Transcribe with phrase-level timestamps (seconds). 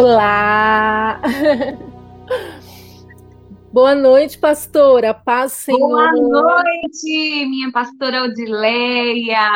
[0.00, 1.20] Olá!
[3.70, 5.12] Boa noite, pastora.
[5.12, 5.78] Paz, Senhor.
[5.78, 9.46] Boa noite, minha pastora Odileia.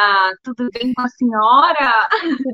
[0.43, 2.09] Tudo bem com a senhora?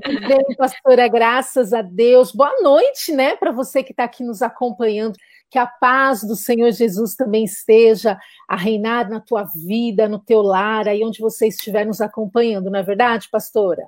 [0.04, 2.30] Tudo bem, pastora, graças a Deus.
[2.30, 5.16] Boa noite, né, para você que está aqui nos acompanhando.
[5.50, 8.16] Que a paz do Senhor Jesus também esteja
[8.48, 12.78] a reinar na tua vida, no teu lar, aí onde você estiver nos acompanhando, não
[12.78, 13.82] é verdade, pastora?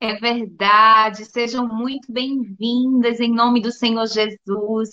[0.00, 4.90] É verdade, sejam muito bem-vindas em nome do Senhor Jesus.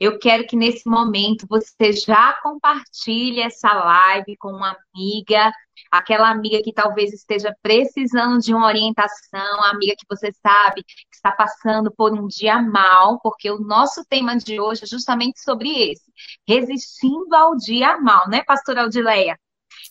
[0.00, 5.52] Eu quero que nesse momento você já compartilhe essa live com uma amiga,
[5.90, 10.94] aquela amiga que talvez esteja precisando de uma orientação, a amiga que você sabe que
[11.12, 15.68] está passando por um dia mal, porque o nosso tema de hoje é justamente sobre
[15.90, 16.10] esse,
[16.48, 19.38] resistindo ao dia mal, né, pastora Aldileia?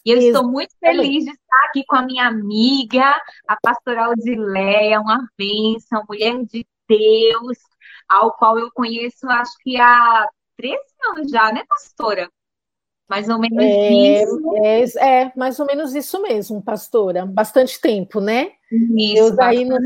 [0.06, 3.16] E eu estou muito feliz de estar aqui com a minha amiga,
[3.48, 7.58] a pastora Odileia, uma bênção, mulher de Deus,
[8.10, 10.78] ao qual eu conheço, acho que há 13
[11.12, 12.30] anos já, né, pastora?
[13.10, 14.98] Mais ou menos é, isso.
[14.98, 17.26] É, é, mais ou menos isso mesmo, pastora.
[17.26, 18.52] Bastante tempo, né?
[18.72, 19.82] Isso, Deus aí nos,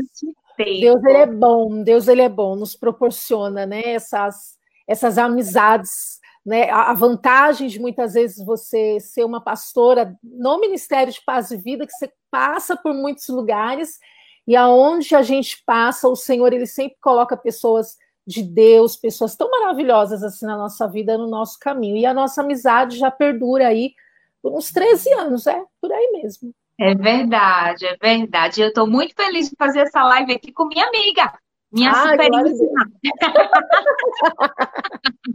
[0.56, 0.80] tempo.
[0.80, 6.17] Deus ele é bom, Deus ele é bom, nos proporciona, né, essas essas amizades
[6.48, 11.58] né, a vantagem de muitas vezes você ser uma pastora no Ministério de Paz e
[11.58, 13.98] Vida, que você passa por muitos lugares
[14.46, 19.50] e aonde a gente passa, o Senhor ele sempre coloca pessoas de Deus, pessoas tão
[19.50, 21.98] maravilhosas assim na nossa vida, no nosso caminho.
[21.98, 23.92] E a nossa amizade já perdura aí
[24.40, 26.54] por uns 13 anos, é por aí mesmo.
[26.80, 28.62] É verdade, é verdade.
[28.62, 31.30] Eu estou muito feliz de fazer essa live aqui com minha amiga,
[31.70, 32.30] minha Ai, super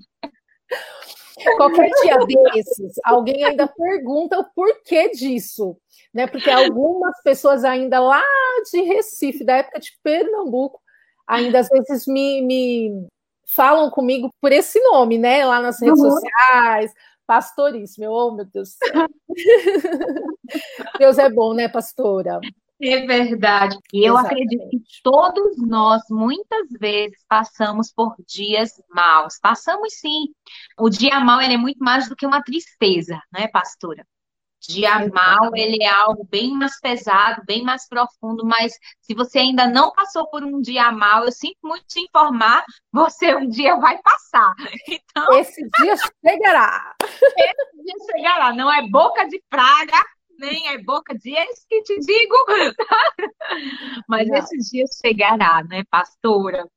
[1.57, 5.75] Qualquer dia desses, alguém ainda pergunta o porquê disso,
[6.13, 6.27] né?
[6.27, 8.21] Porque algumas pessoas ainda lá
[8.71, 10.79] de Recife, da época de Pernambuco,
[11.27, 13.07] ainda às vezes me, me
[13.55, 15.45] falam comigo por esse nome, né?
[15.45, 16.12] Lá nas redes uhum.
[16.12, 16.94] sociais,
[17.25, 18.12] pastoríssimo.
[18.12, 19.07] Oh, meu Deus do céu.
[21.00, 22.39] Deus é bom, né, pastora?
[22.85, 23.77] É verdade.
[23.94, 29.39] E eu acredito que todos nós, muitas vezes, passamos por dias maus.
[29.41, 30.25] Passamos sim.
[30.77, 34.05] O dia mau ele é muito mais do que uma tristeza, né, pastora?
[34.67, 39.67] Dia mal, ele é algo bem mais pesado, bem mais profundo, mas se você ainda
[39.67, 43.97] não passou por um dia mal, eu sinto muito te informar, você um dia vai
[44.01, 44.53] passar.
[44.88, 45.95] Então, esse dia
[46.25, 46.95] chegará.
[47.01, 49.97] Esse dia chegará, não é boca de praga,
[50.44, 52.36] nem é boca de ex que te digo.
[54.08, 54.38] Mas Não.
[54.38, 56.68] esse dia chegará, né, pastora?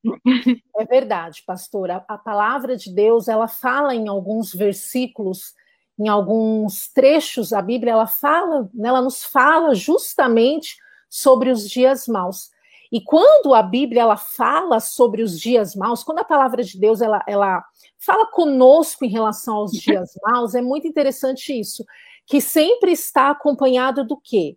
[0.78, 2.04] É verdade, pastora.
[2.08, 5.52] A palavra de Deus, ela fala em alguns versículos,
[5.98, 10.76] em alguns trechos, a Bíblia, ela fala, né, ela nos fala justamente
[11.08, 12.50] sobre os dias maus.
[12.92, 17.00] E quando a Bíblia ela fala sobre os dias maus, quando a palavra de Deus
[17.00, 17.64] ela, ela
[17.98, 21.84] fala conosco em relação aos dias maus, é muito interessante isso
[22.26, 24.56] que sempre está acompanhado do quê?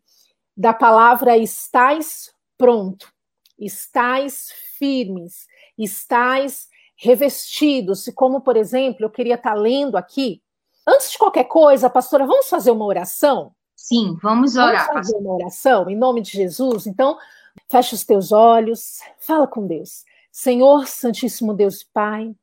[0.57, 3.11] Da palavra estais pronto,
[3.57, 5.45] estais firmes,
[5.77, 10.41] estais revestidos, como por exemplo, eu queria estar lendo aqui.
[10.85, 13.53] Antes de qualquer coisa, pastora, vamos fazer uma oração?
[13.75, 14.87] Sim, vamos orar.
[14.87, 16.85] Vamos fazer uma oração em nome de Jesus.
[16.85, 17.17] Então,
[17.69, 20.03] feche os teus olhos, fala com Deus.
[20.31, 22.35] Senhor Santíssimo Deus Pai,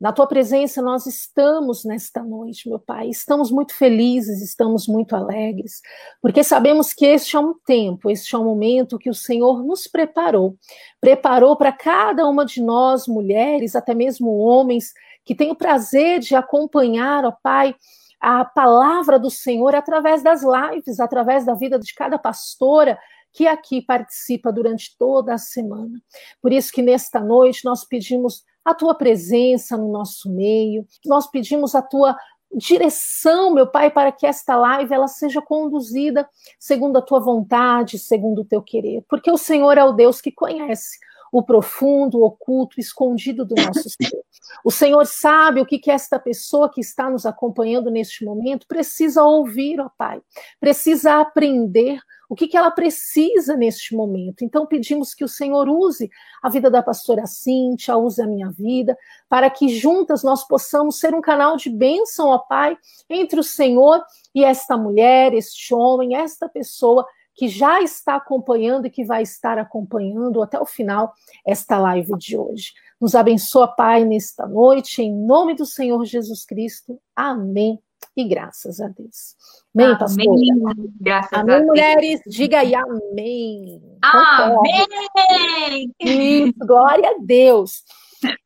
[0.00, 3.08] na tua presença nós estamos nesta noite, meu Pai.
[3.08, 5.80] Estamos muito felizes, estamos muito alegres,
[6.20, 9.86] porque sabemos que este é um tempo, este é um momento que o Senhor nos
[9.86, 10.56] preparou.
[11.00, 14.92] Preparou para cada uma de nós, mulheres, até mesmo homens,
[15.24, 17.74] que têm o prazer de acompanhar, ó Pai,
[18.20, 22.98] a palavra do Senhor através das lives, através da vida de cada pastora,
[23.34, 26.00] que aqui participa durante toda a semana.
[26.40, 30.86] Por isso que nesta noite nós pedimos a tua presença no nosso meio.
[31.04, 32.16] Nós pedimos a tua
[32.56, 38.42] direção, meu Pai, para que esta live ela seja conduzida segundo a tua vontade, segundo
[38.42, 40.98] o teu querer, porque o Senhor é o Deus que conhece
[41.32, 44.16] o profundo, o oculto, escondido do nosso ser.
[44.64, 49.24] O Senhor sabe o que, que esta pessoa que está nos acompanhando neste momento precisa
[49.24, 50.22] ouvir, ó Pai,
[50.60, 51.98] precisa aprender
[52.28, 54.44] o que, que ela precisa neste momento.
[54.44, 56.10] Então, pedimos que o Senhor use
[56.42, 58.96] a vida da pastora Cíntia, use a minha vida,
[59.28, 62.76] para que juntas nós possamos ser um canal de bênção, ó Pai,
[63.08, 64.02] entre o Senhor
[64.34, 69.58] e esta mulher, este homem, esta pessoa que já está acompanhando e que vai estar
[69.58, 71.12] acompanhando até o final
[71.44, 72.72] esta live de hoje.
[73.00, 77.00] Nos abençoa, Pai, nesta noite, em nome do Senhor Jesus Cristo.
[77.14, 77.80] Amém
[78.16, 79.36] e graças a Deus.
[79.74, 80.26] Amém, pastor?
[80.26, 80.94] Amém.
[81.00, 81.66] Graças amém, a Deus.
[81.68, 82.20] mulheres.
[82.26, 83.82] Diga aí amém.
[84.02, 85.94] Amém.
[86.00, 87.84] Isso, glória a Deus.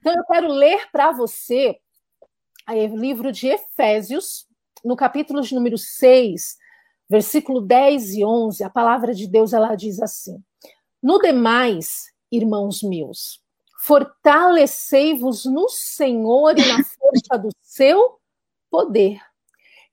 [0.01, 1.77] Então eu quero ler para você
[2.69, 4.47] o livro de Efésios,
[4.85, 6.57] no capítulo de número 6,
[7.09, 10.43] versículo 10 e 11, a palavra de Deus ela diz assim:
[11.03, 13.41] No demais, irmãos meus,
[13.83, 18.19] fortalecei-vos no Senhor e na força do seu
[18.71, 19.21] poder.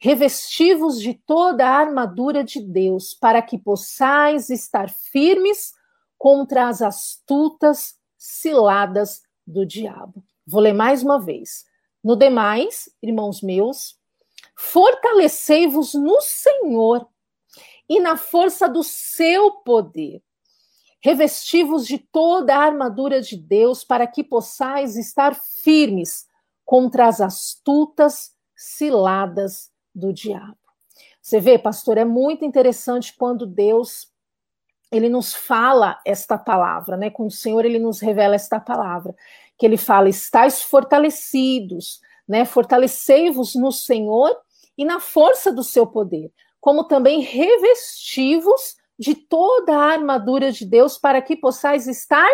[0.05, 5.73] Revesti-vos de toda a armadura de Deus, para que possais estar firmes
[6.15, 10.23] contra as astutas ciladas do diabo.
[10.45, 11.65] Vou ler mais uma vez.
[12.03, 13.97] No demais, irmãos meus,
[14.55, 17.09] fortalecei-vos no Senhor
[17.89, 20.21] e na força do seu poder.
[21.01, 26.27] Revesti-vos de toda a armadura de Deus para que possais estar firmes
[26.63, 30.57] contra as astutas ciladas do diabo.
[31.21, 34.13] Você vê, pastor, é muito interessante quando Deus
[34.91, 37.09] ele nos fala esta palavra, né?
[37.09, 39.15] Quando o Senhor ele nos revela esta palavra,
[39.57, 42.45] que ele fala: "Estais fortalecidos, né?
[42.45, 44.37] Fortalecei-vos no Senhor
[44.77, 46.31] e na força do seu poder,
[46.61, 52.29] como também revestivos de toda a armadura de Deus para que possais estar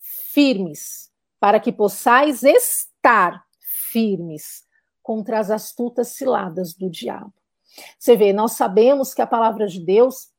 [0.00, 3.42] firmes, para que possais estar
[3.90, 4.65] firmes
[5.06, 7.32] contra as astutas ciladas do diabo.
[7.96, 10.30] Você vê, nós sabemos que a palavra de Deus,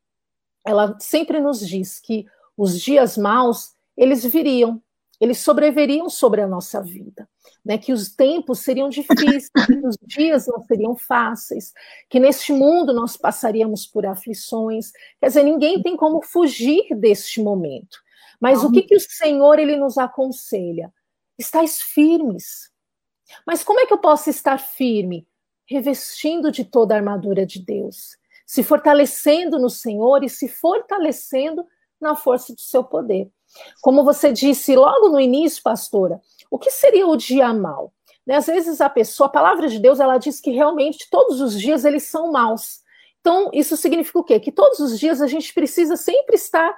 [0.65, 2.25] ela sempre nos diz que
[2.57, 4.83] os dias maus, eles viriam,
[5.21, 7.29] eles sobreveriam sobre a nossa vida,
[7.63, 7.77] né?
[7.77, 11.71] Que os tempos seriam difíceis, que os dias não seriam fáceis,
[12.09, 14.91] que neste mundo nós passaríamos por aflições.
[15.17, 17.99] Quer dizer, ninguém tem como fugir deste momento.
[18.37, 20.93] Mas o que, que o Senhor ele nos aconselha?
[21.39, 22.69] Estais firmes,
[23.45, 25.27] mas como é que eu posso estar firme?
[25.65, 31.65] Revestindo de toda a armadura de Deus, se fortalecendo no Senhor e se fortalecendo
[31.99, 33.29] na força do seu poder.
[33.81, 37.93] Como você disse logo no início, pastora, o que seria o dia mal?
[38.25, 41.59] Né, às vezes a pessoa, a palavra de Deus, ela diz que realmente todos os
[41.59, 42.81] dias eles são maus.
[43.21, 44.39] Então, isso significa o quê?
[44.39, 46.77] Que todos os dias a gente precisa sempre estar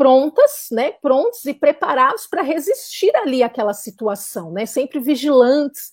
[0.00, 5.90] prontas, né, prontos e preparados para resistir ali àquela situação, né, sempre vigilantes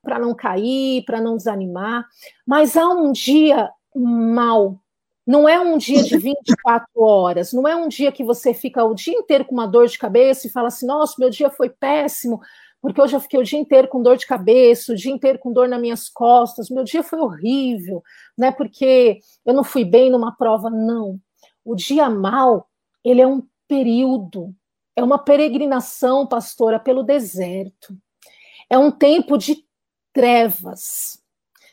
[0.00, 2.06] para não cair, para não desanimar.
[2.46, 4.78] Mas há um dia mal.
[5.26, 8.94] Não é um dia de 24 horas, não é um dia que você fica o
[8.94, 12.40] dia inteiro com uma dor de cabeça e fala assim: nossa, meu dia foi péssimo,
[12.80, 15.52] porque hoje eu fiquei o dia inteiro com dor de cabeça, o dia inteiro com
[15.52, 18.04] dor nas minhas costas, meu dia foi horrível,
[18.38, 18.52] né?
[18.52, 20.70] Porque eu não fui bem numa prova.
[20.70, 21.18] Não.
[21.64, 22.67] O dia mal
[23.10, 24.54] ele é um período,
[24.96, 27.96] é uma peregrinação, pastora, pelo deserto.
[28.68, 29.64] É um tempo de
[30.12, 31.22] trevas,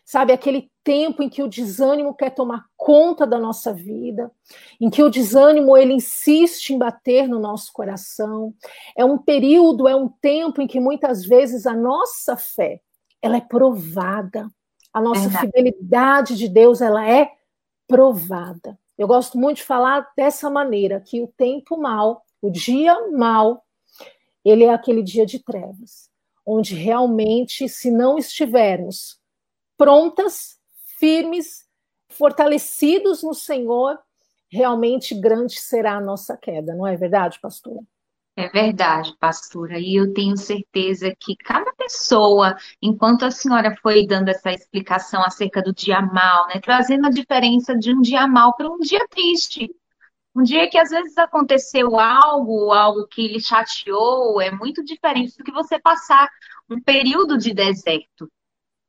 [0.06, 0.32] sabe?
[0.32, 4.32] Aquele tempo em que o desânimo quer tomar conta da nossa vida,
[4.80, 8.54] em que o desânimo ele insiste em bater no nosso coração.
[8.96, 12.80] É um período, é um tempo em que muitas vezes a nossa fé
[13.22, 14.48] ela é provada,
[14.94, 17.32] a nossa é fidelidade de Deus ela é
[17.88, 18.78] provada.
[18.98, 23.64] Eu gosto muito de falar dessa maneira, que o tempo mal, o dia mal,
[24.44, 26.10] ele é aquele dia de trevas,
[26.46, 29.20] onde realmente, se não estivermos
[29.78, 30.58] prontas,
[30.98, 31.66] firmes,
[32.10, 34.00] fortalecidos no Senhor,
[34.50, 37.82] realmente grande será a nossa queda, não é verdade, pastora?
[38.38, 44.28] É verdade, pastora, e eu tenho certeza que cada pessoa, enquanto a senhora foi dando
[44.28, 48.70] essa explicação acerca do dia mal, né, trazendo a diferença de um dia mal para
[48.70, 49.74] um dia triste,
[50.36, 55.44] um dia que às vezes aconteceu algo, algo que lhe chateou, é muito diferente do
[55.46, 56.30] que você passar
[56.70, 58.30] um período de deserto.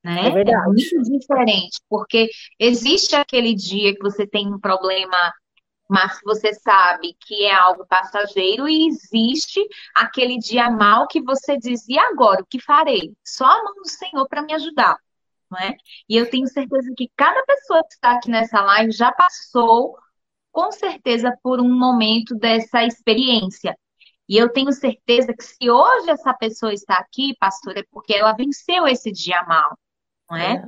[0.03, 0.25] Né?
[0.25, 0.57] É, é verdade.
[0.57, 5.33] É muito diferente, porque existe aquele dia que você tem um problema
[5.89, 9.61] mas você sabe que é algo passageiro e existe
[9.95, 13.15] aquele dia mal que você diz, e agora, o que farei?
[13.25, 14.97] Só a mão do Senhor para me ajudar,
[15.51, 15.77] não é?
[16.09, 19.97] E eu tenho certeza que cada pessoa que está aqui nessa live já passou,
[20.51, 23.77] com certeza, por um momento dessa experiência.
[24.29, 28.33] E eu tenho certeza que se hoje essa pessoa está aqui, pastor, é porque ela
[28.33, 29.79] venceu esse dia mal,
[30.29, 30.55] não é?
[30.55, 30.63] é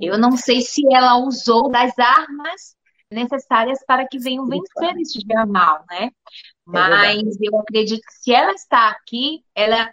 [0.00, 2.76] eu não sei se ela usou das armas
[3.12, 6.06] necessárias para que venham vencer esse dia mal, né?
[6.06, 6.10] É
[6.66, 9.90] Mas eu acredito que se ela está aqui, ela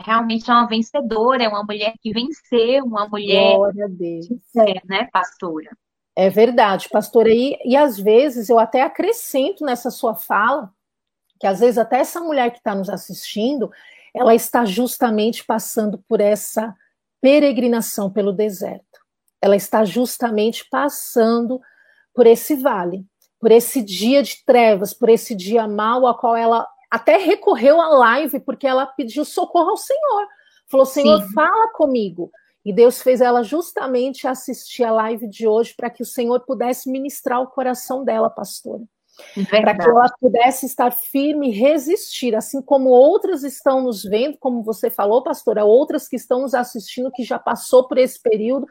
[0.00, 4.28] realmente é uma vencedora, é uma mulher que venceu, uma mulher Glória a Deus.
[4.84, 5.70] né, pastora?
[6.16, 7.30] É verdade, pastora.
[7.30, 10.72] E, e às vezes eu até acrescento nessa sua fala,
[11.38, 13.70] que às vezes até essa mulher que está nos assistindo,
[14.14, 16.74] ela está justamente passando por essa
[17.20, 18.84] peregrinação pelo deserto.
[19.40, 21.60] Ela está justamente passando
[22.14, 23.04] por esse vale,
[23.40, 27.88] por esse dia de trevas, por esse dia mau, a qual ela até recorreu à
[27.88, 30.26] live, porque ela pediu socorro ao Senhor.
[30.68, 31.32] falou: Senhor, Sim.
[31.32, 32.30] fala comigo.
[32.64, 36.90] E Deus fez ela justamente assistir a live de hoje para que o Senhor pudesse
[36.90, 38.82] ministrar o coração dela, pastora.
[39.50, 44.62] Para que ela pudesse estar firme e resistir, assim como outras estão nos vendo, como
[44.62, 48.66] você falou, pastora, outras que estão nos assistindo, que já passou por esse período,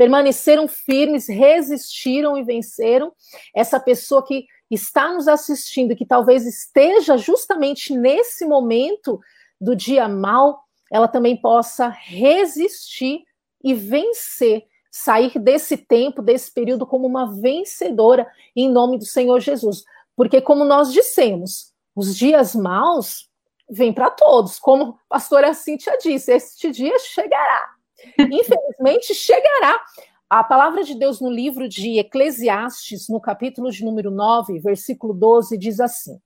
[0.00, 3.12] permaneceram firmes, resistiram e venceram.
[3.54, 9.20] Essa pessoa que está nos assistindo, que talvez esteja justamente nesse momento
[9.60, 13.24] do dia mal, ela também possa resistir
[13.62, 18.26] e vencer, sair desse tempo, desse período, como uma vencedora,
[18.56, 19.84] em nome do Senhor Jesus.
[20.16, 23.28] Porque, como nós dissemos, os dias maus
[23.68, 27.79] vêm para todos, como a pastora Cíntia disse, este dia chegará.
[28.18, 29.80] Infelizmente, chegará.
[30.28, 35.58] A palavra de Deus no livro de Eclesiastes, no capítulo de número 9, versículo 12,
[35.58, 36.20] diz assim: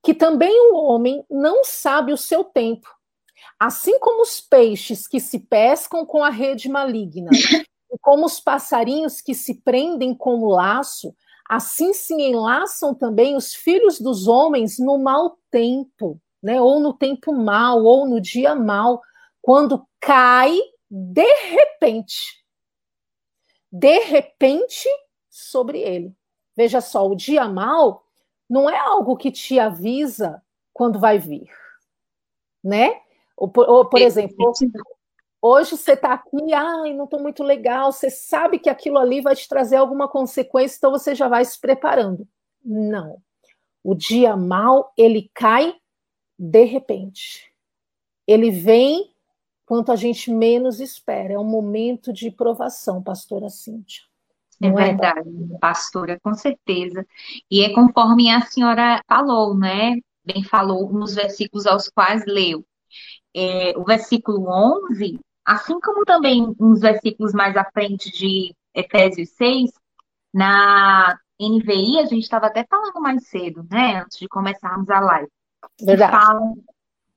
[0.00, 2.88] Que também o homem não sabe o seu tempo,
[3.58, 7.30] assim como os peixes que se pescam com a rede maligna,
[7.90, 11.12] e como os passarinhos que se prendem com o laço,
[11.50, 16.60] assim se enlaçam também os filhos dos homens no mau tempo, né?
[16.60, 19.02] Ou no tempo mau, ou no dia mau,
[19.42, 20.56] quando cai
[20.90, 22.44] de repente.
[23.70, 24.88] De repente
[25.28, 26.14] sobre ele.
[26.56, 28.04] Veja só, o dia mal
[28.48, 31.50] não é algo que te avisa quando vai vir,
[32.62, 33.00] né?
[33.36, 34.52] Ou, ou por exemplo,
[35.42, 39.36] hoje você está aqui, ai, não estou muito legal, você sabe que aquilo ali vai
[39.36, 42.26] te trazer alguma consequência, então você já vai se preparando.
[42.64, 43.22] Não.
[43.84, 45.74] O dia mal, ele cai
[46.38, 47.52] de repente.
[48.26, 49.14] Ele vem
[49.66, 51.34] quanto a gente menos espera.
[51.34, 54.04] É um momento de provação, pastora Cíntia.
[54.62, 55.28] É, é verdade,
[55.60, 57.04] pastora, com certeza.
[57.50, 59.96] E é conforme a senhora falou, né?
[60.24, 62.64] Bem falou nos versículos aos quais leu.
[63.34, 69.70] É, o versículo 11, assim como também uns versículos mais à frente de Efésios 6,
[70.32, 74.00] na NVI, a gente estava até falando mais cedo, né?
[74.00, 75.30] Antes de começarmos a live.
[75.82, 76.12] Verdade.
[76.12, 76.56] Falam,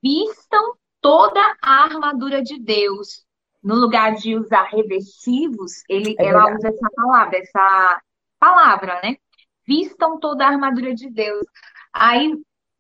[0.04, 3.26] vistam toda a armadura de Deus.
[3.62, 8.02] No lugar de usar revestivos, ele, é ela usa essa palavra, essa
[8.40, 9.18] palavra, né?
[9.68, 11.46] Vistam toda a armadura de Deus.
[11.92, 12.34] Aí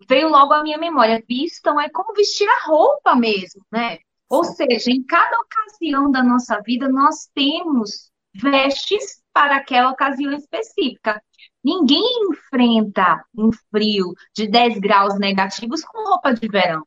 [0.07, 1.21] veio logo a minha memória.
[1.27, 3.99] Vistam é como vestir a roupa mesmo, né?
[4.29, 11.21] Ou seja, em cada ocasião da nossa vida, nós temos vestes para aquela ocasião específica.
[11.61, 16.85] Ninguém enfrenta um frio de 10 graus negativos com roupa de verão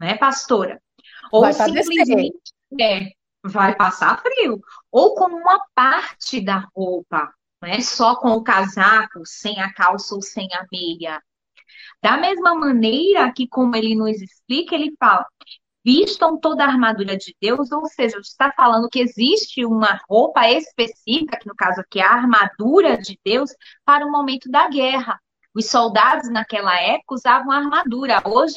[0.00, 0.80] né, pastora?
[1.32, 2.38] Ou vai simplesmente
[2.80, 3.10] é,
[3.44, 4.60] vai passar frio.
[4.90, 7.32] Ou com uma parte da roupa,
[7.62, 11.22] não é só com o casaco, sem a calça ou sem a meia.
[12.02, 15.26] Da mesma maneira que, como ele nos explica, ele fala:
[15.84, 21.38] vistam toda a armadura de Deus, ou seja, está falando que existe uma roupa específica,
[21.38, 23.50] que no caso aqui é a armadura de Deus,
[23.84, 25.20] para o momento da guerra.
[25.54, 28.20] Os soldados naquela época usavam armadura.
[28.24, 28.56] Hoje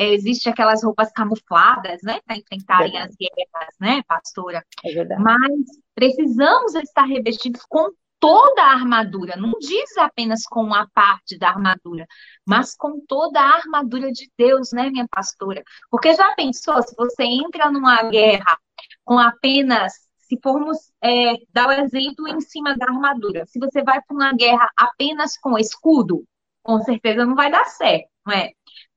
[0.00, 4.64] é, existe aquelas roupas camufladas, né, para enfrentarem as guerras, né, pastora?
[4.82, 5.22] É verdade.
[5.22, 5.50] Mas
[5.94, 12.06] precisamos estar revestidos com toda a armadura, não diz apenas com uma parte da armadura,
[12.46, 15.62] mas com toda a armadura de Deus, né, minha pastora?
[15.90, 18.58] Porque já pensou, se você entra numa guerra
[19.04, 24.00] com apenas, se formos é, dar o exemplo em cima da armadura, se você vai
[24.00, 26.24] para uma guerra apenas com escudo,
[26.62, 28.52] com certeza não vai dar certo, não é?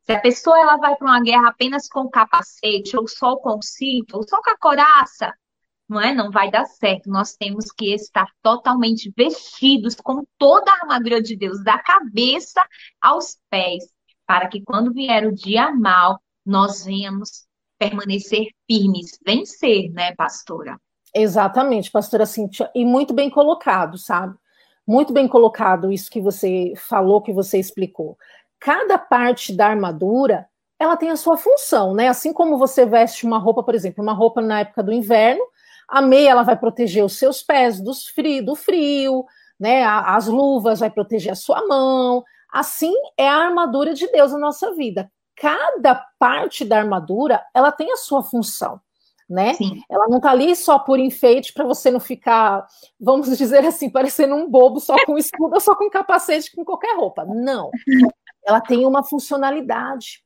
[0.06, 4.18] Se a pessoa ela vai para uma guerra apenas com capacete, ou só com cinto,
[4.18, 5.34] ou só com a coraça,
[5.88, 6.14] não é?
[6.14, 7.10] Não vai dar certo.
[7.10, 12.62] Nós temos que estar totalmente vestidos com toda a armadura de Deus, da cabeça
[13.02, 13.86] aos pés,
[14.28, 17.46] para que quando vier o dia mal, nós venhamos
[17.80, 20.78] permanecer firmes, vencer, né, pastora?
[21.16, 22.26] Exatamente, pastora
[22.76, 24.36] e muito bem colocado, sabe?
[24.86, 28.18] Muito bem colocado isso que você falou, que você explicou
[28.64, 30.48] cada parte da armadura
[30.80, 32.08] ela tem a sua função, né?
[32.08, 35.44] Assim como você veste uma roupa, por exemplo, uma roupa na época do inverno,
[35.88, 39.26] a meia ela vai proteger os seus pés dos frio, do frio,
[39.60, 39.84] né?
[39.84, 42.24] As luvas vai proteger a sua mão.
[42.52, 45.12] Assim é a armadura de Deus na nossa vida.
[45.36, 48.80] Cada parte da armadura ela tem a sua função.
[49.34, 49.56] Né?
[49.56, 49.82] Sim.
[49.90, 52.68] Ela não está ali só por enfeite para você não ficar,
[53.00, 57.26] vamos dizer assim, parecendo um bobo só com escudo só com capacete com qualquer roupa.
[57.26, 57.72] Não
[58.46, 60.22] ela tem uma funcionalidade.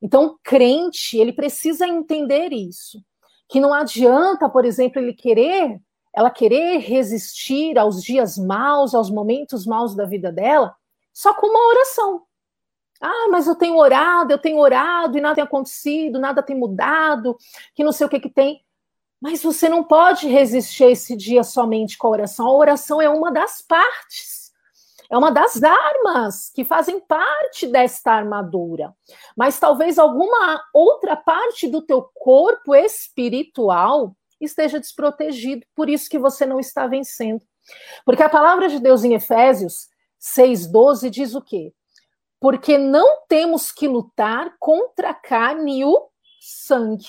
[0.00, 3.02] Então, o crente, ele precisa entender isso,
[3.48, 5.80] que não adianta, por exemplo, ele querer,
[6.14, 10.74] ela querer resistir aos dias maus, aos momentos maus da vida dela,
[11.12, 12.22] só com uma oração.
[13.02, 17.36] Ah, mas eu tenho orado, eu tenho orado e nada tem acontecido, nada tem mudado,
[17.74, 18.64] que não sei o que que tem.
[19.20, 22.46] Mas você não pode resistir esse dia somente com a oração.
[22.46, 24.52] A oração é uma das partes.
[25.10, 28.94] É uma das armas que fazem parte desta armadura.
[29.36, 36.46] Mas talvez alguma outra parte do teu corpo espiritual esteja desprotegido, por isso que você
[36.46, 37.42] não está vencendo.
[38.04, 41.72] Porque a palavra de Deus em Efésios 6:12 diz o quê?
[42.42, 46.08] Porque não temos que lutar contra a carne e o
[46.40, 47.06] sangue.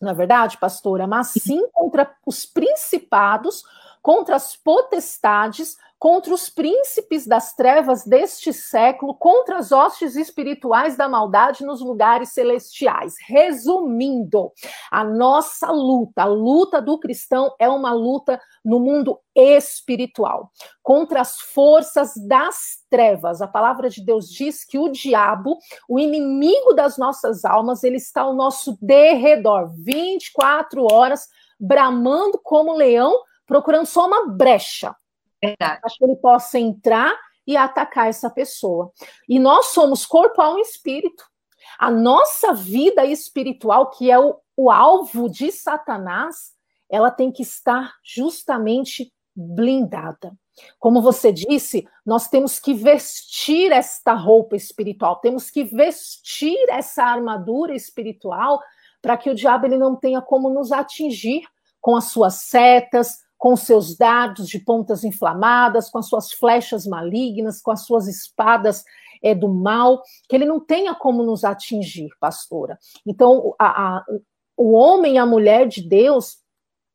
[0.00, 3.62] Na é verdade, pastora, mas sim contra os principados,
[4.00, 11.08] contra as potestades, contra os príncipes das trevas deste século, contra as hostes espirituais da
[11.08, 13.14] maldade nos lugares celestiais.
[13.26, 14.52] Resumindo,
[14.90, 20.50] a nossa luta, a luta do cristão é uma luta no mundo espiritual,
[20.82, 23.40] contra as forças das trevas.
[23.40, 28.22] A palavra de Deus diz que o diabo, o inimigo das nossas almas, ele está
[28.22, 31.26] ao nosso derredor, 24 horas,
[31.58, 34.94] bramando como leão, procurando só uma brecha
[35.40, 37.14] Para que ele possa entrar
[37.46, 38.92] e atacar essa pessoa.
[39.28, 41.24] E nós somos corpo, alma e espírito.
[41.78, 46.52] A nossa vida espiritual, que é o, o alvo de Satanás,
[46.88, 50.32] ela tem que estar justamente blindada.
[50.78, 57.74] Como você disse, nós temos que vestir esta roupa espiritual, temos que vestir essa armadura
[57.74, 58.60] espiritual
[59.02, 61.42] para que o diabo ele não tenha como nos atingir
[61.80, 67.60] com as suas setas, com seus dardos de pontas inflamadas, com as suas flechas malignas,
[67.60, 68.84] com as suas espadas
[69.22, 72.78] é, do mal, que ele não tenha como nos atingir, pastora.
[73.04, 74.04] Então, a, a,
[74.56, 76.38] o homem e a mulher de Deus,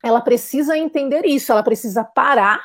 [0.04, 2.62] ela precisa entender isso, ela precisa parar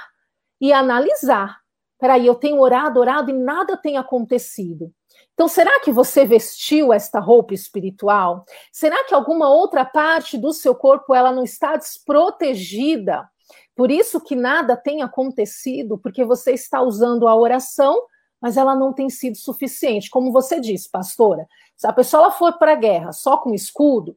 [0.61, 1.59] e analisar.
[1.99, 4.92] Peraí, eu tenho orado, orado e nada tem acontecido.
[5.33, 8.45] Então, será que você vestiu esta roupa espiritual?
[8.73, 13.28] Será que alguma outra parte do seu corpo ela não está desprotegida?
[13.76, 18.02] Por isso que nada tem acontecido, porque você está usando a oração,
[18.41, 20.08] mas ela não tem sido suficiente.
[20.08, 24.17] Como você disse, pastora, se a pessoa for para a guerra só com escudo,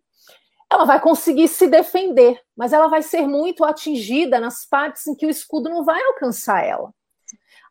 [0.72, 5.26] ela vai conseguir se defender, mas ela vai ser muito atingida nas partes em que
[5.26, 6.94] o escudo não vai alcançar ela.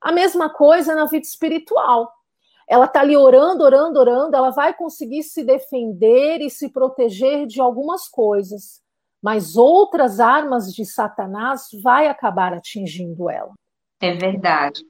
[0.01, 2.13] A mesma coisa na vida espiritual.
[2.69, 7.63] Ela está ali orando, orando, orando, ela vai conseguir se defender e se proteger de
[7.63, 8.83] algumas coisas
[9.23, 13.53] mas outras armas de Satanás vai acabar atingindo ela.
[14.01, 14.85] É verdade.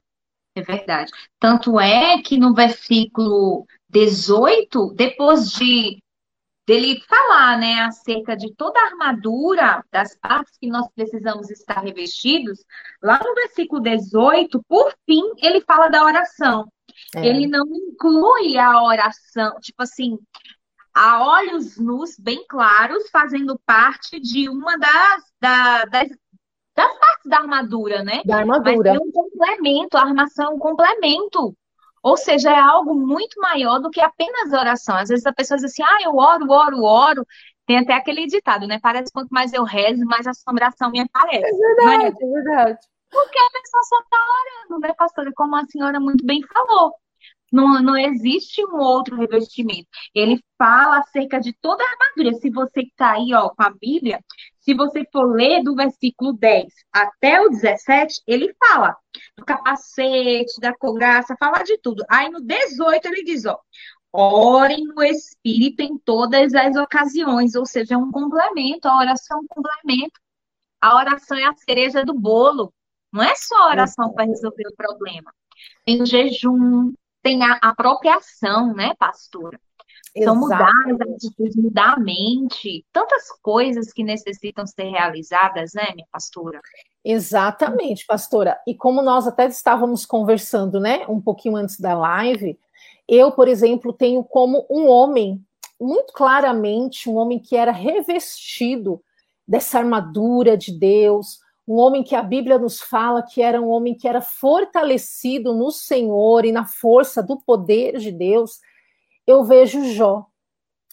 [0.55, 1.11] É verdade.
[1.39, 5.99] Tanto é que no versículo 18, depois de
[6.69, 12.63] dele falar, né, acerca de toda a armadura das partes que nós precisamos estar revestidos,
[13.01, 16.71] lá no versículo 18, por fim, ele fala da oração.
[17.15, 17.25] É.
[17.25, 20.19] Ele não inclui a oração, tipo assim,
[20.99, 26.09] a olhos nus, bem claros, fazendo parte de uma das, da, das,
[26.75, 28.21] das partes da armadura, né?
[28.25, 28.91] Da armadura.
[28.91, 31.55] Mas é um complemento, a armação é um complemento.
[32.03, 34.97] Ou seja, é algo muito maior do que apenas oração.
[34.97, 37.25] Às vezes a pessoa diz assim, ah, eu oro, oro, oro.
[37.65, 38.77] Tem até aquele ditado, né?
[38.81, 41.45] Parece quanto mais eu rezo, mais assombração me aparece.
[41.45, 42.07] É verdade, é?
[42.07, 42.79] é verdade.
[43.09, 45.31] Porque a pessoa só está orando, né, pastora?
[45.33, 46.93] Como a senhora muito bem falou.
[47.51, 49.87] Não, não existe um outro revestimento.
[50.13, 52.39] Ele fala acerca de toda a armadura.
[52.39, 54.19] Se você está aí ó, com a Bíblia,
[54.59, 58.95] se você for ler do versículo 10 até o 17, ele fala
[59.37, 62.03] do capacete, da couraça, fala de tudo.
[62.09, 63.59] Aí no 18 ele diz, ó,
[64.11, 69.41] orem no Espírito em todas as ocasiões, ou seja, é um complemento, a oração é
[69.41, 70.19] um complemento.
[70.81, 72.73] A oração é a cereja do bolo.
[73.11, 75.33] Não é só a oração para resolver o problema.
[75.85, 79.59] Tem o jejum, tem a apropriação, né, pastora?
[80.15, 86.07] Então, mudar as atitudes, mudar a mente, tantas coisas que necessitam ser realizadas, né, minha
[86.11, 86.59] pastora?
[87.03, 88.59] Exatamente, pastora.
[88.67, 92.59] E como nós até estávamos conversando, né, um pouquinho antes da live,
[93.07, 95.43] eu, por exemplo, tenho como um homem,
[95.79, 99.01] muito claramente, um homem que era revestido
[99.47, 103.93] dessa armadura de Deus, um homem que a Bíblia nos fala que era um homem
[103.93, 108.59] que era fortalecido no Senhor e na força do poder de Deus,
[109.27, 110.25] eu vejo Jó.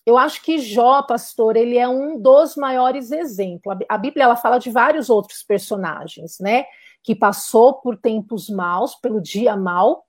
[0.05, 3.75] Eu acho que Jó, pastor, ele é um dos maiores exemplos.
[3.89, 6.67] A Bíblia ela fala de vários outros personagens, né?
[7.03, 10.05] Que passou por tempos maus, pelo dia mal,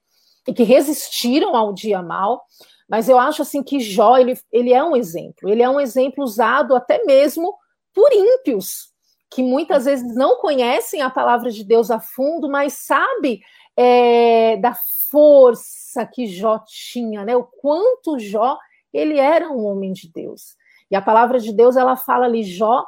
[0.46, 2.46] e que resistiram ao dia mal.
[2.90, 5.48] Mas eu acho assim que Jó, ele, ele é um exemplo.
[5.48, 7.58] Ele é um exemplo usado até mesmo
[7.94, 8.92] por ímpios,
[9.30, 13.42] que muitas vezes não conhecem a palavra de Deus a fundo, mas sabe
[13.76, 14.76] é, da
[15.12, 17.36] força que Jó tinha, né?
[17.36, 18.58] O quanto Jó
[18.94, 20.56] ele era um homem de Deus.
[20.90, 22.86] E a palavra de Deus ela fala ali Jó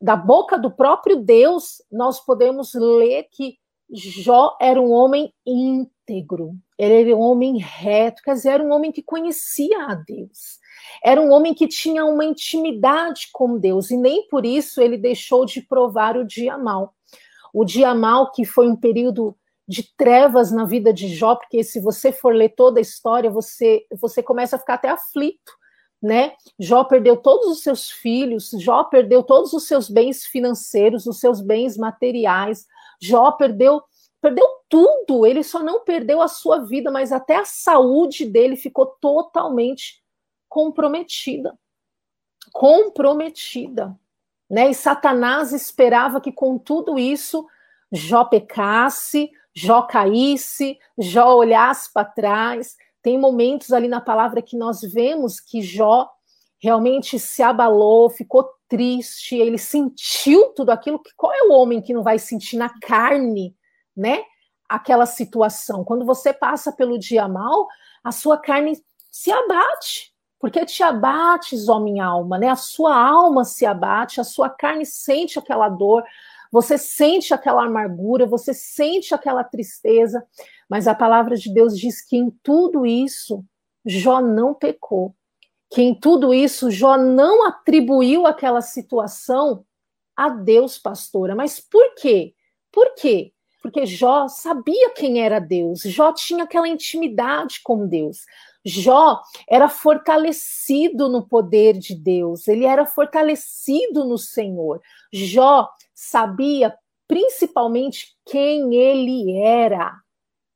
[0.00, 3.56] da boca do próprio Deus, nós podemos ler que
[3.90, 8.92] Jó era um homem íntegro, ele era um homem reto, quer dizer, era um homem
[8.92, 10.58] que conhecia a Deus.
[11.02, 15.44] Era um homem que tinha uma intimidade com Deus, e nem por isso ele deixou
[15.44, 16.94] de provar o dia mal.
[17.52, 21.80] O dia mal, que foi um período de trevas na vida de Jó, porque se
[21.80, 25.52] você for ler toda a história, você, você começa a ficar até aflito,
[26.00, 26.32] né?
[26.58, 31.40] Jó perdeu todos os seus filhos, Jó perdeu todos os seus bens financeiros, os seus
[31.40, 32.66] bens materiais,
[33.00, 33.82] Jó perdeu
[34.20, 38.86] perdeu tudo, ele só não perdeu a sua vida, mas até a saúde dele ficou
[39.00, 40.02] totalmente
[40.58, 41.56] comprometida.
[42.52, 43.96] Comprometida.
[44.50, 44.70] Né?
[44.70, 47.46] E Satanás esperava que com tudo isso
[47.92, 52.76] Jó pecasse, Jó caísse, Jó olhasse para trás.
[53.00, 56.10] Tem momentos ali na palavra que nós vemos que Jó
[56.60, 61.00] realmente se abalou, ficou triste, ele sentiu tudo aquilo.
[61.16, 63.56] Qual é o homem que não vai sentir na carne,
[63.96, 64.24] né?
[64.68, 65.84] Aquela situação.
[65.84, 67.68] Quando você passa pelo dia mal,
[68.02, 68.76] a sua carne
[69.08, 70.07] se abate,
[70.38, 72.48] porque te abates, ó minha alma, né?
[72.48, 76.04] A sua alma se abate, a sua carne sente aquela dor,
[76.50, 80.24] você sente aquela amargura, você sente aquela tristeza,
[80.68, 83.44] mas a palavra de Deus diz que em tudo isso
[83.84, 85.14] Jó não pecou,
[85.70, 89.64] que em tudo isso Jó não atribuiu aquela situação
[90.16, 91.34] a Deus, pastora.
[91.34, 92.34] Mas por quê?
[92.72, 93.32] Por quê?
[93.62, 98.24] Porque Jó sabia quem era Deus, Jó tinha aquela intimidade com Deus.
[98.68, 104.80] Jó era fortalecido no poder de Deus, ele era fortalecido no Senhor.
[105.12, 106.74] Jó sabia
[107.08, 109.98] principalmente quem ele era,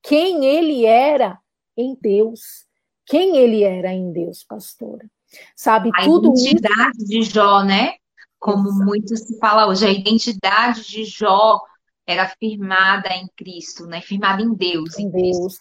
[0.03, 1.39] quem ele era
[1.77, 2.67] em Deus,
[3.07, 5.11] quem ele era em Deus, pastora.
[5.57, 7.09] Sabe a tudo identidade isso...
[7.09, 7.95] de Jó, né?
[8.39, 8.85] Como Exato.
[8.85, 11.61] muito se fala hoje, a identidade de Jó
[12.07, 14.01] era firmada em Cristo, né?
[14.01, 15.57] Firmada em Deus, em, em Deus,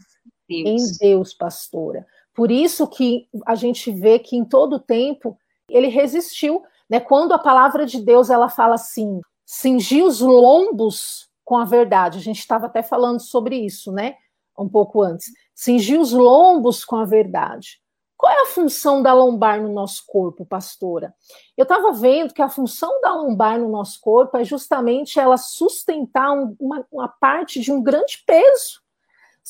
[0.49, 2.05] Deus, em Deus, pastora.
[2.41, 5.37] Por isso que a gente vê que em todo tempo
[5.69, 6.99] ele resistiu, né?
[6.99, 12.17] Quando a palavra de Deus ela fala assim, cingir os lombos com a verdade.
[12.17, 14.15] A gente estava até falando sobre isso, né?
[14.57, 15.27] Um pouco antes.
[15.53, 17.79] Cingir os lombos com a verdade.
[18.17, 21.13] Qual é a função da lombar no nosso corpo, pastora?
[21.55, 26.31] Eu estava vendo que a função da lombar no nosso corpo é justamente ela sustentar
[26.59, 28.80] uma, uma parte de um grande peso.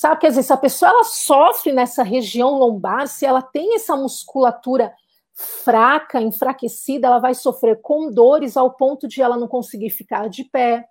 [0.02, 3.96] Sabe, quer dizer, se a pessoa ela sofre nessa região lombar, se ela tem essa
[3.96, 4.92] musculatura
[5.36, 10.44] fraca, enfraquecida, ela vai sofrer com dores ao ponto de ela não conseguir ficar de
[10.44, 10.88] pé,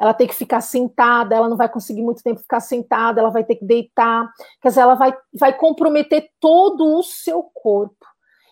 [0.00, 3.44] ela tem que ficar sentada, ela não vai conseguir muito tempo ficar sentada, ela vai
[3.44, 4.28] ter que deitar,
[4.60, 8.04] quer dizer, ela vai, vai comprometer todo o seu corpo.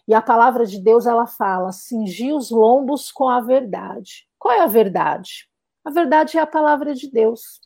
[0.07, 4.29] E a palavra de Deus, ela fala, cingir os lombos com a verdade.
[4.39, 5.49] Qual é a verdade?
[5.85, 7.61] A verdade é a palavra de Deus.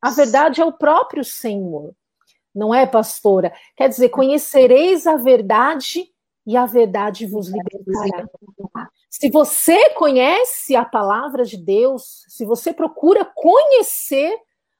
[0.00, 1.94] A verdade é o próprio Senhor.
[2.54, 3.52] Não é, pastora?
[3.76, 6.10] Quer dizer, conhecereis a verdade
[6.46, 8.26] e a verdade vos libertará.
[9.10, 14.34] Se você conhece a palavra de Deus, se você procura conhecer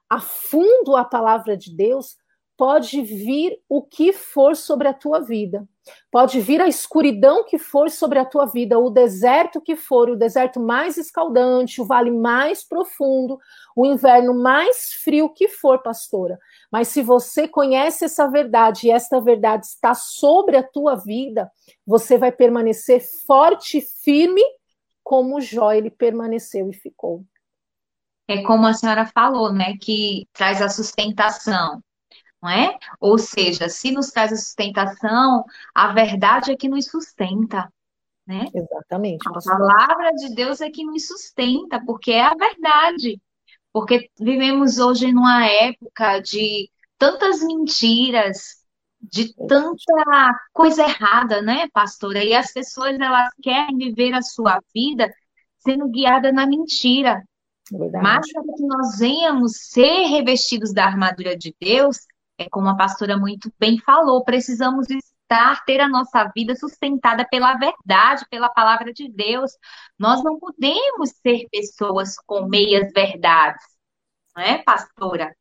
[0.09, 2.16] a fundo a palavra de Deus,
[2.59, 5.64] pode vir o que for sobre a tua vida.
[6.11, 10.16] Pode vir a escuridão que for sobre a tua vida, o deserto que for, o
[10.16, 13.38] deserto mais escaldante, o vale mais profundo,
[13.77, 16.37] o inverno mais frio que for, pastora.
[16.71, 21.49] Mas se você conhece essa verdade e esta verdade está sobre a tua vida,
[21.87, 24.42] você vai permanecer forte e firme
[25.05, 27.25] como Jó ele permaneceu e ficou.
[28.27, 31.83] É como a senhora falou, né, que traz a sustentação,
[32.42, 32.79] não é?
[33.01, 37.72] Ou seja, se nos traz a sustentação, a verdade é que nos sustenta,
[38.27, 38.46] né?
[38.55, 39.27] Exatamente.
[39.29, 43.20] A palavra de Deus é que nos sustenta, porque é a verdade.
[43.72, 48.59] Porque vivemos hoje numa época de tantas mentiras,
[49.01, 52.24] de tanta coisa errada, né, pastora?
[52.24, 55.12] E as pessoas elas querem viver a sua vida
[55.59, 57.22] sendo guiada na mentira.
[57.70, 58.03] Verdade.
[58.03, 61.98] Mas para que nós venhamos ser revestidos da armadura de Deus,
[62.38, 67.55] é como a pastora muito bem falou, precisamos estar, ter a nossa vida sustentada pela
[67.57, 69.53] verdade, pela palavra de Deus.
[69.98, 73.64] Nós não podemos ser pessoas com meias verdades,
[74.37, 75.35] não é, pastora?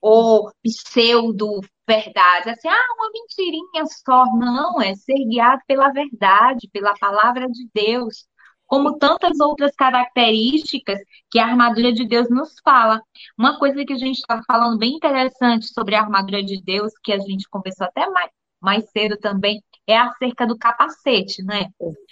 [0.00, 4.24] Ou pseudo verdades, assim, ah, uma mentirinha só.
[4.36, 8.26] Não, é ser guiado pela verdade, pela palavra de Deus.
[8.72, 10.98] Como tantas outras características
[11.30, 13.02] que a armadura de Deus nos fala.
[13.36, 17.12] Uma coisa que a gente estava falando bem interessante sobre a armadura de Deus, que
[17.12, 21.66] a gente conversou até mais, mais cedo também, é acerca do capacete, né?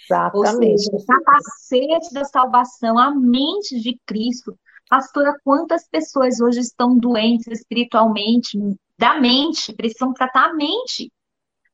[0.05, 0.83] Exatamente.
[0.83, 4.55] Seja, o capacete da salvação, a mente de Cristo.
[4.87, 8.59] Pastora, quantas pessoas hoje estão doentes espiritualmente,
[8.99, 11.11] da mente, precisam tratar a mente?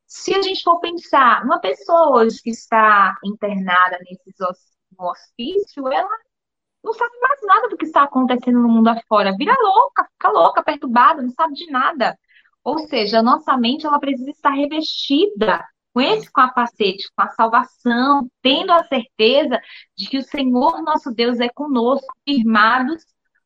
[0.06, 4.40] Se a gente for pensar, uma pessoa hoje que está internada nesses
[4.98, 6.10] no hospício, ela
[6.84, 9.36] não sabe mais nada do que está acontecendo no mundo afora.
[9.38, 12.18] Vira louca, fica louca, perturbada, não sabe de nada.
[12.64, 18.30] Ou seja, a nossa mente ela precisa estar revestida com esse capacete, com a salvação,
[18.42, 19.60] tendo a certeza
[19.98, 23.04] de que o Senhor nosso Deus é conosco, firmados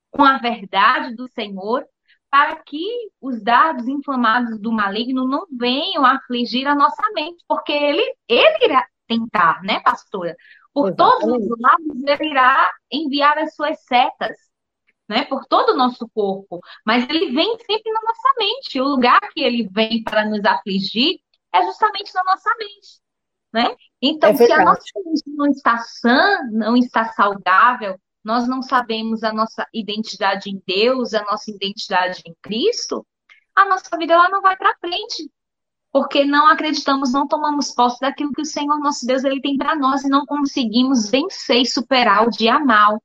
[0.10, 1.86] com a verdade do Senhor,
[2.30, 2.84] para que
[3.22, 8.86] os dardos inflamados do maligno não venham afligir a nossa mente, porque ele, ele irá
[9.08, 10.36] tentar, né, pastora?
[10.74, 11.22] Por Exatamente.
[11.22, 14.38] todos os lados, ele irá enviar as suas setas,
[15.08, 16.60] né, por todo o nosso corpo.
[16.86, 18.80] Mas ele vem sempre na nossa mente.
[18.80, 21.20] O lugar que ele vem para nos afligir
[21.54, 23.02] é justamente na nossa mente.
[23.54, 23.76] Né?
[24.02, 29.24] Então, é se a nossa mente não está sã, não está saudável, nós não sabemos
[29.24, 33.06] a nossa identidade em Deus, a nossa identidade em Cristo,
[33.54, 35.30] a nossa vida ela não vai para frente
[35.92, 39.76] porque não acreditamos, não tomamos posse daquilo que o Senhor nosso Deus ele tem para
[39.76, 43.02] nós e não conseguimos vencer e superar o dia mal.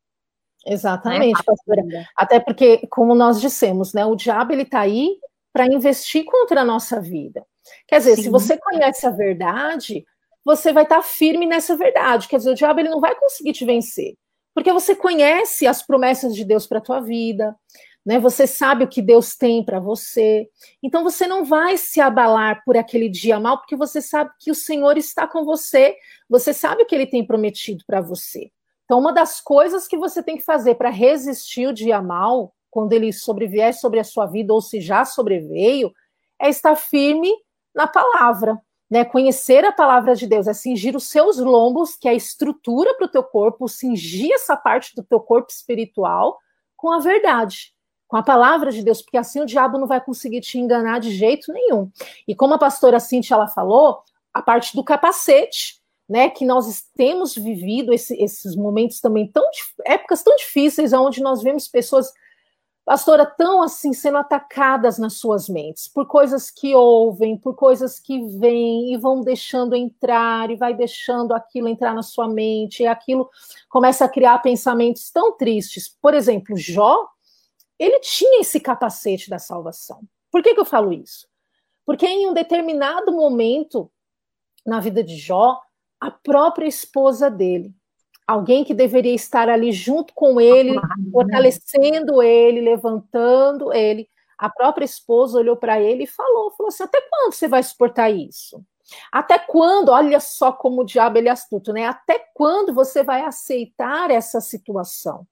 [0.65, 1.45] Exatamente, né?
[1.45, 1.83] pastora.
[2.17, 5.17] Até porque, como nós dissemos, né, o diabo ele está aí
[5.53, 7.45] para investir contra a nossa vida.
[7.89, 8.23] Quer dizer, Sim.
[8.25, 10.05] se você conhece a verdade,
[10.45, 12.29] você vai estar tá firme nessa verdade.
[12.29, 14.15] Quer dizer, o diabo ele não vai conseguir te vencer,
[14.55, 17.57] porque você conhece as promessas de Deus para a tua vida,
[18.07, 18.21] né?
[18.21, 20.49] Você sabe o que Deus tem para você.
[20.81, 24.55] Então você não vai se abalar por aquele dia mal, porque você sabe que o
[24.55, 25.97] Senhor está com você,
[26.31, 28.53] você sabe o que ele tem prometido para você.
[28.85, 32.93] Então, uma das coisas que você tem que fazer para resistir o dia mal, quando
[32.93, 35.93] ele sobrevier sobre a sua vida, ou se já sobreveio,
[36.41, 37.33] é estar firme
[37.75, 38.57] na palavra,
[38.89, 39.05] né?
[39.05, 43.07] Conhecer a palavra de Deus, é cingir os seus lombos, que é a estrutura para
[43.07, 46.39] o teu corpo, cingir essa parte do teu corpo espiritual
[46.77, 47.75] com a verdade
[48.07, 51.11] com a palavra de Deus, porque assim o diabo não vai conseguir te enganar de
[51.11, 51.91] jeito nenhum.
[52.27, 57.35] E como a pastora Cintia ela falou, a parte do capacete, né, que nós temos
[57.35, 59.43] vivido esse, esses momentos também tão
[59.85, 62.13] épocas tão difíceis, onde nós vemos pessoas
[62.85, 68.23] pastora tão assim sendo atacadas nas suas mentes por coisas que ouvem, por coisas que
[68.39, 73.29] vêm e vão deixando entrar e vai deixando aquilo entrar na sua mente e aquilo
[73.69, 75.89] começa a criar pensamentos tão tristes.
[76.01, 77.09] Por exemplo, Jó,
[77.79, 80.03] ele tinha esse capacete da salvação.
[80.31, 81.27] Por que, que eu falo isso?
[81.85, 83.91] Porque em um determinado momento
[84.67, 85.61] na vida de Jó,
[86.01, 87.73] a própria esposa dele,
[88.27, 90.75] alguém que deveria estar ali junto com ele,
[91.13, 97.01] fortalecendo ele, levantando ele, a própria esposa olhou para ele e falou, falou assim, até
[97.09, 98.63] quando você vai suportar isso?
[99.11, 101.87] Até quando, olha só como o diabo ele é astuto, né?
[101.87, 105.27] Até quando você vai aceitar essa situação?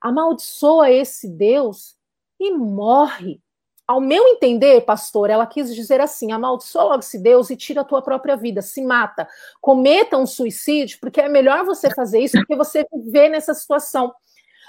[0.00, 1.96] Amaldiçoa esse Deus
[2.38, 3.40] e morre.
[3.86, 7.84] Ao meu entender, pastor, ela quis dizer assim: amaldiçoa logo esse Deus e tira a
[7.84, 9.28] tua própria vida, se mata,
[9.60, 14.14] cometa um suicídio, porque é melhor você fazer isso do que você viver nessa situação,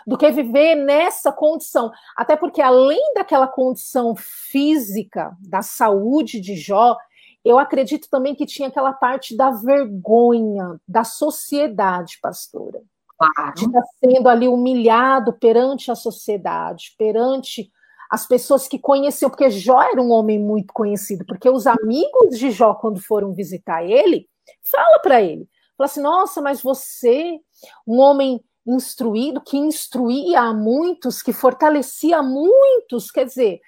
[0.05, 1.91] do que viver nessa condição.
[2.15, 6.97] Até porque, além daquela condição física, da saúde de Jó,
[7.45, 12.81] eu acredito também que tinha aquela parte da vergonha da sociedade, pastora.
[13.17, 13.53] Claro.
[13.55, 17.71] De estar sendo ali humilhado perante a sociedade, perante
[18.09, 22.51] as pessoas que conheciam, porque Jó era um homem muito conhecido, porque os amigos de
[22.51, 24.27] Jó, quando foram visitar ele,
[24.69, 25.47] fala para ele,
[25.77, 27.39] fala assim, nossa, mas você,
[27.87, 33.59] um homem instruído, que instruía a muitos, que fortalecia muitos, quer dizer,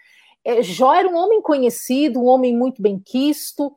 [0.44, 3.76] é, Jó era um homem conhecido, um homem muito bem quisto,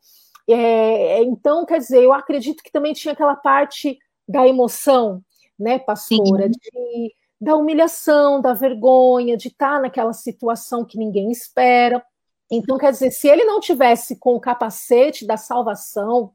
[0.48, 5.22] é, então, quer dizer, eu acredito que também tinha aquela parte da emoção,
[5.61, 12.05] né, pastora, de, da humilhação, da vergonha, de estar naquela situação que ninguém espera.
[12.51, 16.33] Então, quer dizer, se ele não tivesse com o capacete da salvação,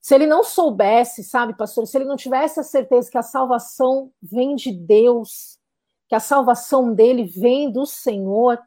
[0.00, 4.12] se ele não soubesse, sabe, pastor, se ele não tivesse a certeza que a salvação
[4.22, 5.58] vem de Deus,
[6.08, 8.60] que a salvação dele vem do Senhor,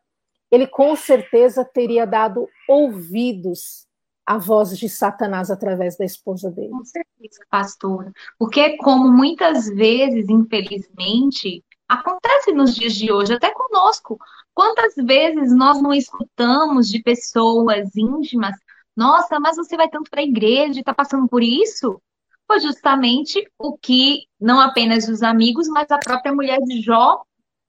[0.51, 3.86] ele com certeza teria dado ouvidos
[4.27, 6.69] a voz de Satanás através da esposa dele.
[6.69, 8.11] Com certeza, pastora.
[8.37, 14.19] Porque como muitas vezes, infelizmente, acontece nos dias de hoje, até conosco.
[14.53, 18.55] Quantas vezes nós não escutamos de pessoas íntimas,
[18.95, 22.01] nossa, mas você vai tanto para a igreja e está passando por isso?
[22.47, 27.21] foi justamente o que não apenas os amigos, mas a própria mulher de Jó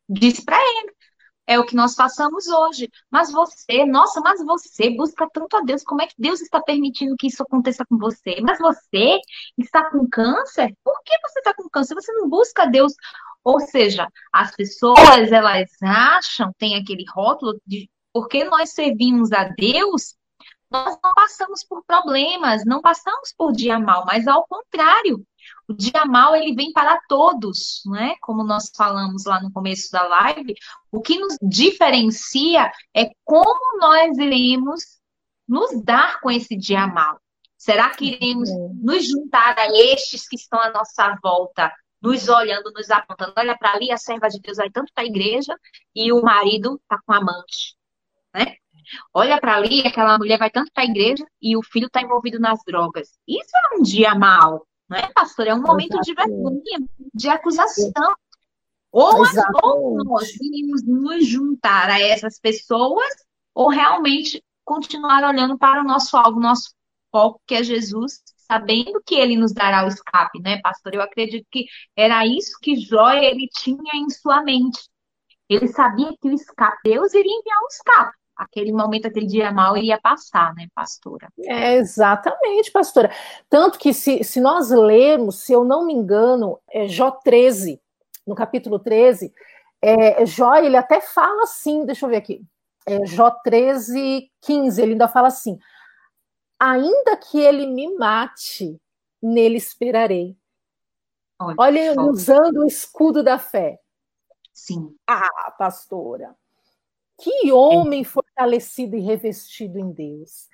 [0.08, 0.92] disse para ele.
[1.48, 2.90] É o que nós façamos hoje.
[3.10, 5.82] Mas você, nossa, mas você busca tanto a Deus.
[5.82, 8.40] Como é que Deus está permitindo que isso aconteça com você?
[8.42, 9.18] Mas você
[9.56, 10.74] está com câncer?
[10.84, 11.94] Por que você está com câncer?
[11.94, 12.92] Você não busca a Deus.
[13.42, 20.14] Ou seja, as pessoas, elas acham, tem aquele rótulo de porque nós servimos a Deus,
[20.70, 25.26] nós não passamos por problemas, não passamos por dia mal, mas ao contrário,
[25.66, 28.14] o dia mal ele vem para todos, né?
[28.20, 30.54] Como nós falamos lá no começo da live,
[30.92, 34.82] o que nos diferencia é como nós iremos
[35.46, 37.18] nos dar com esse dia mal.
[37.56, 38.50] Será que iremos
[38.80, 43.32] nos juntar a estes que estão à nossa volta, nos olhando, nos apontando?
[43.36, 45.58] Olha para ali, a serva de Deus vai tanto para a igreja
[45.94, 47.74] e o marido está com amante,
[48.34, 48.56] né?
[49.12, 52.38] Olha para ali, aquela mulher vai tanto para a igreja e o filho está envolvido
[52.38, 53.18] nas drogas.
[53.26, 55.46] Isso é um dia mal, não é, pastor?
[55.46, 56.78] É um momento de vergonha,
[57.14, 58.14] de acusação.
[58.90, 59.22] Ou,
[59.62, 63.06] ou nós iríamos nos juntar a essas pessoas,
[63.54, 66.70] ou realmente continuar olhando para o nosso alvo, nosso
[67.12, 70.94] foco, que é Jesus, sabendo que ele nos dará o escape, né, pastor?
[70.94, 74.80] Eu acredito que era isso que Jó ele tinha em sua mente.
[75.48, 79.76] Ele sabia que o escape, Deus iria enviar um escape aquele momento, aquele dia mal
[79.76, 81.28] iria passar, né, pastora?
[81.44, 83.10] É, exatamente, pastora.
[83.50, 87.80] Tanto que se, se nós lermos, se eu não me engano, é Jó 13,
[88.24, 89.32] no capítulo 13,
[89.82, 92.40] é, Jó, ele até fala assim, deixa eu ver aqui,
[92.86, 95.58] é, Jó 13, 15, ele ainda fala assim,
[96.58, 98.80] ainda que ele me mate,
[99.20, 100.36] nele esperarei.
[101.40, 103.78] Olha, Olha usando o escudo da fé.
[104.52, 104.94] Sim.
[105.06, 106.34] Ah, pastora.
[107.18, 110.48] Que homem fortalecido e revestido em Deus.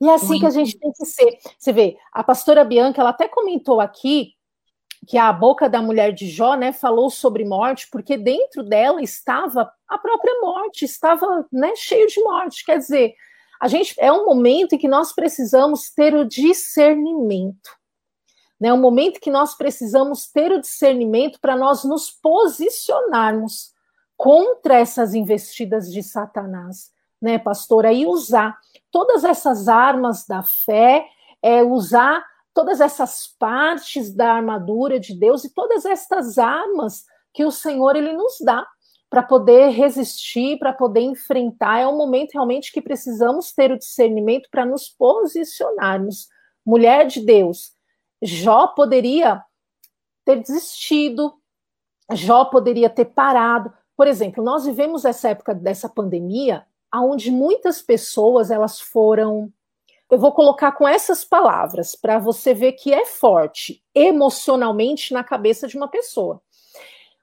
[0.00, 1.38] E é assim que a gente tem que ser.
[1.58, 4.34] Você vê, a pastora Bianca, ela até comentou aqui
[5.06, 9.72] que a boca da mulher de Jó, né, falou sobre morte, porque dentro dela estava
[9.88, 12.64] a própria morte, estava, né, cheio de morte.
[12.64, 13.14] Quer dizer,
[13.60, 17.70] a gente é um momento em que nós precisamos ter o discernimento.
[18.60, 23.71] Né, um momento que nós precisamos ter o discernimento para nós nos posicionarmos
[24.22, 27.92] contra essas investidas de Satanás, né, pastora?
[27.92, 28.56] E usar
[28.88, 31.04] todas essas armas da fé,
[31.42, 37.04] é, usar todas essas partes da armadura de Deus e todas estas armas
[37.34, 38.64] que o Senhor ele nos dá
[39.10, 41.80] para poder resistir, para poder enfrentar.
[41.80, 46.28] É um momento realmente que precisamos ter o discernimento para nos posicionarmos.
[46.64, 47.72] Mulher de Deus,
[48.22, 49.42] Jó poderia
[50.24, 51.34] ter desistido,
[52.12, 58.50] Jó poderia ter parado, por exemplo, nós vivemos essa época dessa pandemia, onde muitas pessoas
[58.50, 59.48] elas foram.
[60.10, 65.68] Eu vou colocar com essas palavras para você ver que é forte emocionalmente na cabeça
[65.68, 66.42] de uma pessoa.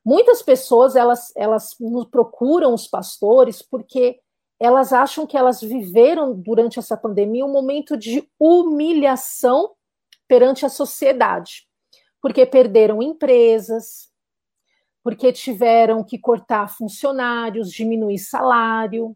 [0.05, 1.75] Muitas pessoas elas, elas
[2.09, 4.17] procuram os pastores porque
[4.57, 9.71] elas acham que elas viveram durante essa pandemia um momento de humilhação
[10.29, 11.67] perante a sociedade,
[12.21, 14.08] porque perderam empresas,
[15.03, 19.15] porque tiveram que cortar funcionários, diminuir salário,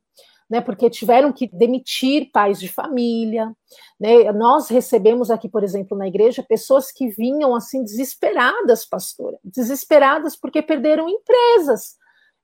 [0.50, 3.52] né, porque tiveram que demitir pais de família.
[4.00, 4.32] Né?
[4.34, 10.62] Nós recebemos aqui, por exemplo, na igreja, pessoas que vinham assim desesperadas, pastora, desesperadas porque
[10.62, 11.96] perderam empresas.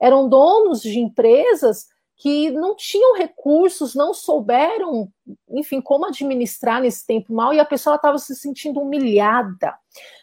[0.01, 1.87] Eram donos de empresas
[2.19, 5.09] que não tinham recursos, não souberam,
[5.51, 9.73] enfim, como administrar nesse tempo mal, e a pessoa estava se sentindo humilhada,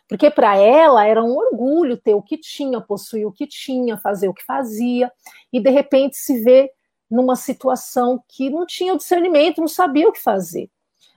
[0.06, 4.28] porque para ela era um orgulho ter o que tinha, possuir o que tinha, fazer
[4.28, 5.10] o que fazia,
[5.50, 6.70] e de repente se vê
[7.10, 10.68] numa situação que não tinha o discernimento, não sabia o que fazer,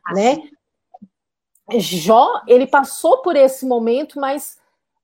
[0.05, 0.21] assim.
[0.21, 0.49] né?
[1.77, 4.57] Jó, ele passou por esse momento, mas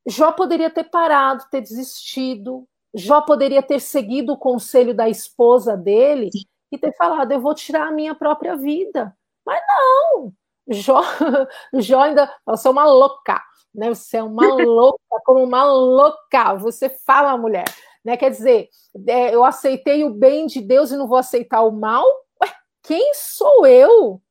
[0.08, 6.30] Jó poderia ter parado, ter desistido, Jó poderia ter seguido o conselho da esposa dele
[6.72, 9.16] e ter falado: Eu vou tirar a minha própria vida.
[9.46, 10.34] Mas não,
[10.68, 11.02] Jó,
[11.74, 13.42] Jó ainda, você é uma louca,
[13.74, 13.90] né?
[13.90, 16.56] Você é uma louca, como uma louca.
[16.56, 17.66] Você fala, mulher,
[18.04, 18.18] né?
[18.18, 18.70] Quer dizer,
[19.08, 22.06] é, eu aceitei o bem de Deus e não vou aceitar o mal?
[22.41, 22.52] Ué,
[22.84, 24.22] quem sou eu?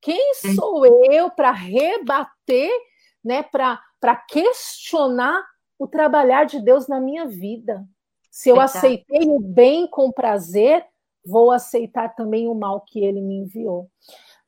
[0.00, 2.70] Quem sou eu para rebater,
[3.24, 3.42] né?
[3.42, 5.42] Para questionar
[5.78, 7.86] o trabalhar de Deus na minha vida.
[8.30, 10.84] Se eu aceitei o bem com prazer,
[11.24, 13.88] vou aceitar também o mal que ele me enviou.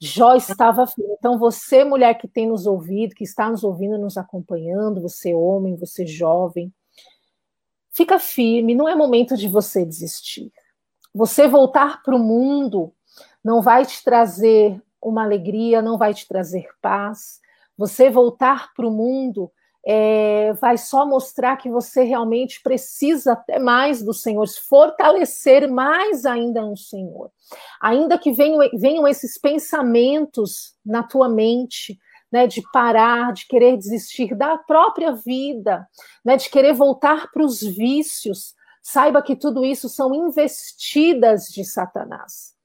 [0.00, 1.14] Jó estava firme.
[1.18, 5.76] Então, você, mulher que tem nos ouvido, que está nos ouvindo, nos acompanhando, você, homem,
[5.76, 6.72] você, jovem,
[7.90, 10.52] fica firme, não é momento de você desistir.
[11.14, 12.92] Você voltar para o mundo
[13.42, 17.40] não vai te trazer uma alegria, não vai te trazer paz,
[17.78, 19.50] Você voltar para o mundo
[19.88, 26.26] é, vai só mostrar que você realmente precisa até mais do Senhor, se fortalecer mais
[26.26, 27.30] ainda no Senhor.
[27.80, 31.96] Ainda que venham, venham esses pensamentos na tua mente,
[32.32, 35.86] né, de parar, de querer desistir da própria vida,
[36.24, 42.56] né, de querer voltar para os vícios, saiba que tudo isso são investidas de Satanás.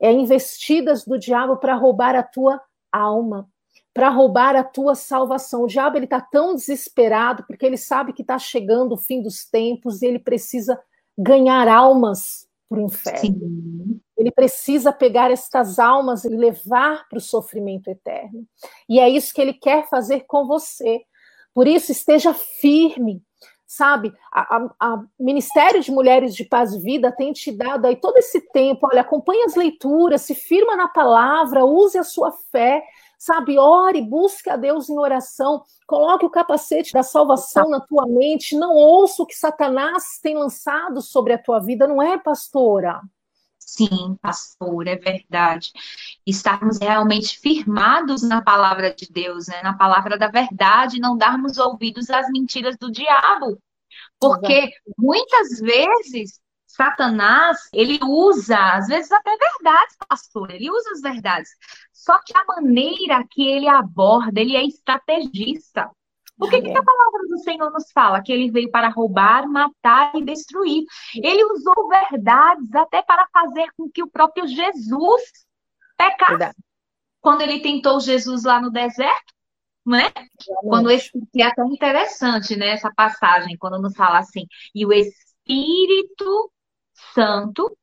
[0.00, 2.60] É investidas do diabo para roubar a tua
[2.92, 3.48] alma,
[3.92, 5.62] para roubar a tua salvação.
[5.62, 9.44] O diabo ele está tão desesperado porque ele sabe que está chegando o fim dos
[9.44, 10.80] tempos e ele precisa
[11.18, 13.18] ganhar almas para o inferno.
[13.18, 14.00] Sim.
[14.16, 18.46] Ele precisa pegar estas almas e levar para o sofrimento eterno.
[18.88, 21.02] E é isso que ele quer fazer com você.
[21.54, 23.22] Por isso, esteja firme,
[23.66, 24.12] sabe?
[24.32, 28.86] A, Ministério de Mulheres de Paz e Vida tem te dado aí todo esse tempo.
[28.90, 32.84] Olha, acompanhe as leituras, se firma na palavra, use a sua fé
[33.18, 33.58] sabe?
[33.58, 38.74] Ore, busque a Deus em oração, coloque o capacete da salvação na tua mente, não
[38.74, 43.02] ouça o que Satanás tem lançado sobre a tua vida, não é, pastora?
[43.58, 45.72] Sim, pastor, é verdade.
[46.24, 49.60] Estarmos realmente firmados na palavra de Deus, né?
[49.62, 53.60] na palavra da verdade, não darmos ouvidos às mentiras do diabo.
[54.18, 56.40] Porque muitas vezes
[56.78, 61.50] Satanás, ele usa, às vezes até verdades, pastor, ele usa as verdades.
[61.92, 65.90] Só que a maneira que ele aborda, ele é estrategista.
[66.38, 68.22] O que, que a palavra do Senhor nos fala?
[68.22, 70.84] Que ele veio para roubar, matar e destruir.
[71.16, 75.22] Ele usou verdades até para fazer com que o próprio Jesus
[75.96, 76.30] pecasse.
[76.30, 76.56] Verdade.
[77.20, 79.34] Quando ele tentou Jesus lá no deserto,
[79.84, 80.12] né?
[80.62, 82.68] Quando esse, que é até interessante, né?
[82.68, 86.52] Essa passagem, quando nos fala assim, e o Espírito
[87.14, 87.76] Santo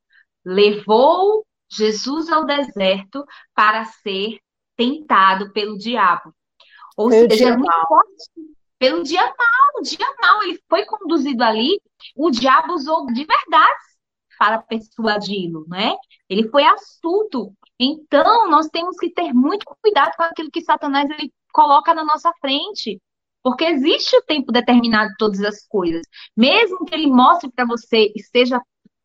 [0.44, 4.40] levou Jesus ao deserto para ser
[4.76, 6.34] tentado pelo diabo.
[6.98, 8.32] Ou pelo seja, muito forte.
[8.78, 10.44] Pelo dia mal, o dia mal.
[10.44, 11.82] Ele foi conduzido ali,
[12.16, 13.80] o diabo usou de verdade
[14.38, 15.96] para persuadi-lo, né?
[16.30, 17.54] Ele foi astuto.
[17.80, 22.32] Então, nós temos que ter muito cuidado com aquilo que Satanás ele coloca na nossa
[22.42, 23.02] frente.
[23.42, 26.02] Porque existe o tempo determinado de todas as coisas.
[26.36, 28.60] Mesmo que ele mostre para você, esteja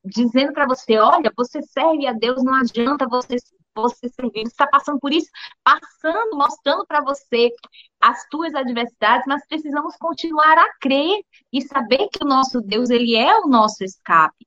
[0.04, 3.36] dizendo para você, olha, você serve a Deus, não adianta você
[3.74, 5.30] você servir, está passando por isso,
[5.62, 7.50] passando, mostrando para você
[8.00, 13.16] as tuas adversidades, mas precisamos continuar a crer e saber que o nosso Deus, ele
[13.16, 14.46] é o nosso escape.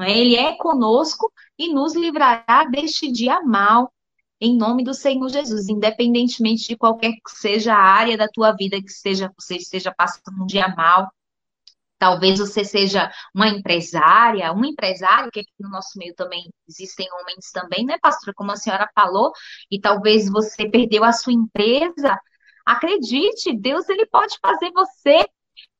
[0.00, 0.18] É?
[0.18, 3.92] Ele é conosco e nos livrará deste dia mal,
[4.38, 8.80] em nome do Senhor Jesus, independentemente de qualquer que seja a área da tua vida
[8.82, 11.10] que seja, você esteja passando um dia mal,
[11.98, 17.50] Talvez você seja uma empresária, um empresário, que aqui no nosso meio também existem homens
[17.52, 18.34] também, né, pastora?
[18.34, 19.32] Como a senhora falou,
[19.70, 22.18] e talvez você perdeu a sua empresa.
[22.66, 25.26] Acredite, Deus ele pode fazer você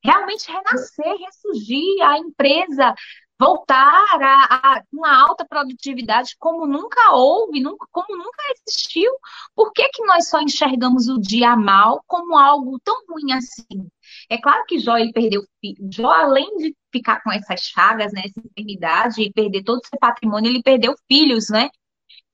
[0.03, 2.95] realmente renascer, ressurgir, a empresa
[3.39, 9.11] voltar a, a, uma alta produtividade como nunca houve, nunca, como nunca existiu.
[9.55, 13.87] Por que, que nós só enxergamos o dia mal como algo tão ruim assim?
[14.29, 15.41] É claro que Jó ele perdeu
[15.91, 19.99] Jó, além de ficar com essas chagas, né, essa enfermidade e perder todo o seu
[19.99, 21.69] patrimônio, ele perdeu filhos, né?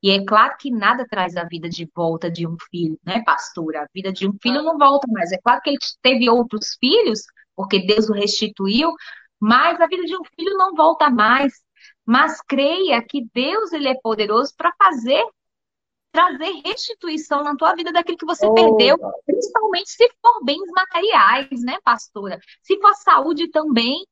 [0.02, 3.84] E é claro que nada traz a vida de volta de um filho, né, pastora?
[3.84, 5.32] A vida de um filho não volta mais.
[5.32, 7.22] É claro que ele teve outros filhos,
[7.56, 8.94] porque Deus o restituiu,
[9.40, 11.54] mas a vida de um filho não volta mais.
[12.06, 15.24] Mas creia que Deus ele é poderoso para fazer
[16.14, 18.54] trazer restituição na tua vida daquilo que você oh.
[18.54, 22.40] perdeu, principalmente se for bens materiais, né, pastora?
[22.62, 24.06] Se for saúde também.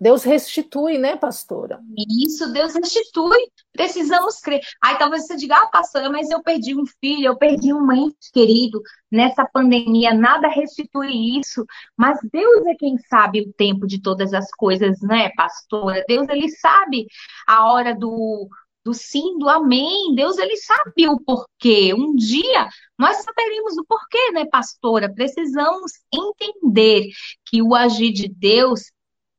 [0.00, 1.80] Deus restitui, né, pastora?
[2.26, 3.38] Isso, Deus restitui.
[3.72, 4.60] Precisamos crer.
[4.82, 8.30] Aí talvez você diga, ah, pastora, mas eu perdi um filho, eu perdi um ente
[8.32, 8.80] querido
[9.10, 11.64] nessa pandemia, nada restitui isso.
[11.96, 16.04] Mas Deus é quem sabe o tempo de todas as coisas, né, pastora?
[16.06, 17.06] Deus, ele sabe
[17.46, 18.48] a hora do,
[18.84, 20.14] do sim, do amém.
[20.14, 21.94] Deus, ele sabe o porquê.
[21.94, 22.68] Um dia
[22.98, 25.12] nós saberemos o porquê, né, pastora?
[25.12, 27.08] Precisamos entender
[27.46, 28.92] que o agir de Deus,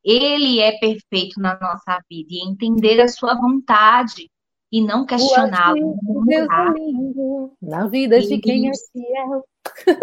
[0.04, 4.30] ele é perfeito na nossa vida e entender a sua vontade
[4.72, 5.96] e não questioná-lo.
[6.26, 9.46] Deus é lindo na vida de quem é fiel.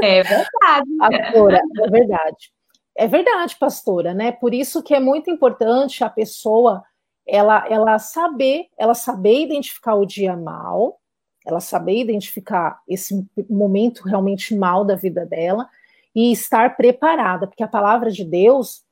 [0.01, 0.91] É verdade.
[1.01, 2.53] Agora, é verdade.
[2.97, 4.31] É verdade, pastora, né?
[4.33, 6.83] Por isso que é muito importante a pessoa
[7.31, 11.01] ela, ela saber, ela saber identificar o dia mal,
[11.47, 15.69] ela saber identificar esse momento realmente mal da vida dela
[16.15, 18.83] e estar preparada, porque a palavra de Deus,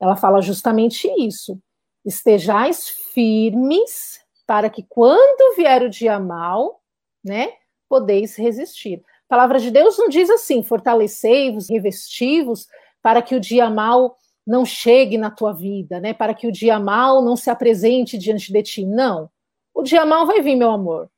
[0.00, 1.60] ela fala justamente isso.
[2.04, 6.80] Estejais firmes para que quando vier o dia mal,
[7.22, 7.52] né,
[7.88, 9.02] podeis resistir.
[9.26, 12.68] A palavra de Deus não diz assim: fortalecei-vos, revestivos,
[13.02, 14.16] para que o dia mal
[14.48, 16.14] não chegue na tua vida, né?
[16.14, 18.86] Para que o dia mal não se apresente diante de ti.
[18.86, 19.30] Não.
[19.74, 21.10] O dia mal vai vir, meu amor.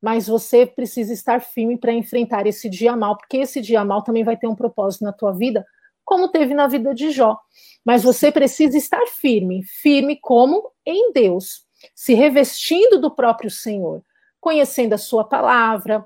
[0.00, 4.24] Mas você precisa estar firme para enfrentar esse dia mal, porque esse dia mal também
[4.24, 5.64] vai ter um propósito na tua vida,
[6.02, 7.38] como teve na vida de Jó.
[7.84, 14.02] Mas você precisa estar firme, firme como em Deus, se revestindo do próprio Senhor,
[14.40, 16.02] conhecendo a sua palavra,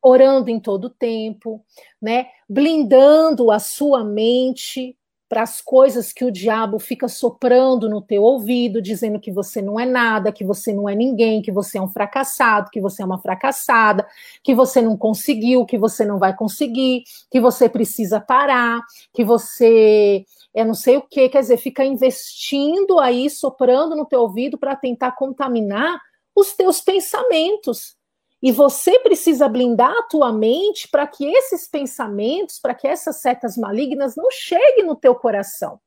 [0.00, 1.64] orando em todo o tempo,
[2.00, 2.28] né?
[2.48, 4.95] Blindando a sua mente
[5.28, 9.78] para as coisas que o diabo fica soprando no teu ouvido, dizendo que você não
[9.78, 13.04] é nada, que você não é ninguém, que você é um fracassado, que você é
[13.04, 14.06] uma fracassada,
[14.42, 18.80] que você não conseguiu, que você não vai conseguir, que você precisa parar,
[19.12, 20.24] que você
[20.54, 24.74] é não sei o que, quer dizer, fica investindo aí, soprando no teu ouvido para
[24.74, 26.00] tentar contaminar
[26.34, 27.96] os teus pensamentos.
[28.42, 33.56] E você precisa blindar a tua mente para que esses pensamentos, para que essas setas
[33.56, 35.80] malignas não cheguem no teu coração.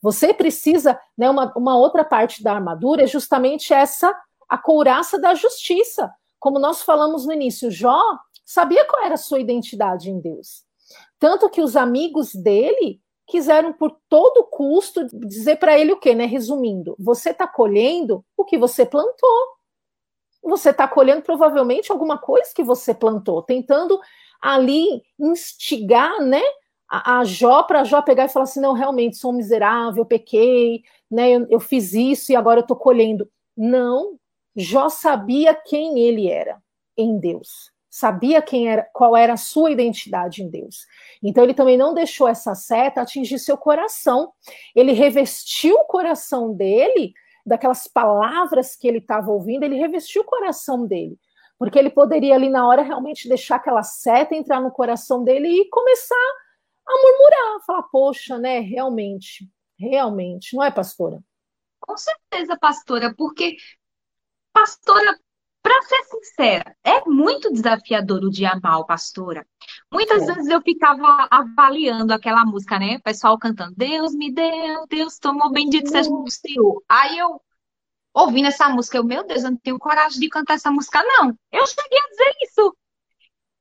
[0.00, 4.12] Você precisa, né, uma, uma outra parte da armadura é justamente essa,
[4.48, 6.12] a couraça da justiça.
[6.40, 8.02] Como nós falamos no início, Jó
[8.44, 10.64] sabia qual era a sua identidade em Deus.
[11.18, 16.26] Tanto que os amigos dele quiseram por todo custo dizer para ele o quê, né?
[16.26, 19.56] Resumindo, você está colhendo o que você plantou
[20.42, 24.00] você está colhendo provavelmente alguma coisa que você plantou, tentando
[24.40, 26.42] ali instigar, né,
[26.90, 30.82] a, a Jó para Jó pegar e falar assim, não, realmente sou um miserável, pequei,
[31.10, 33.30] né, eu, eu fiz isso e agora eu estou colhendo.
[33.56, 34.18] Não,
[34.56, 36.60] Jó sabia quem ele era
[36.96, 40.86] em Deus, sabia quem era, qual era a sua identidade em Deus.
[41.22, 44.32] Então ele também não deixou essa seta atingir seu coração.
[44.74, 47.14] Ele revestiu o coração dele
[47.44, 51.18] daquelas palavras que ele estava ouvindo, ele revestiu o coração dele.
[51.58, 55.68] Porque ele poderia ali na hora realmente deixar aquela seta entrar no coração dele e
[55.68, 56.32] começar
[56.86, 61.22] a murmurar, falar, poxa, né, realmente, realmente, não é, pastora?
[61.80, 63.56] Com certeza, pastora, porque,
[64.52, 65.18] pastora,
[65.62, 69.46] para ser sincera, é muito desafiador o dia mal, pastora.
[69.92, 70.34] Muitas é.
[70.34, 72.96] vezes eu ficava avaliando aquela música, né?
[72.96, 76.82] O pessoal cantando, Deus me deu, Deus tomou, bendito seja o Senhor.
[76.88, 77.40] Aí eu,
[78.12, 81.28] ouvindo essa música, eu, meu Deus, eu não tenho coragem de cantar essa música, não.
[81.52, 82.76] Eu cheguei a dizer isso.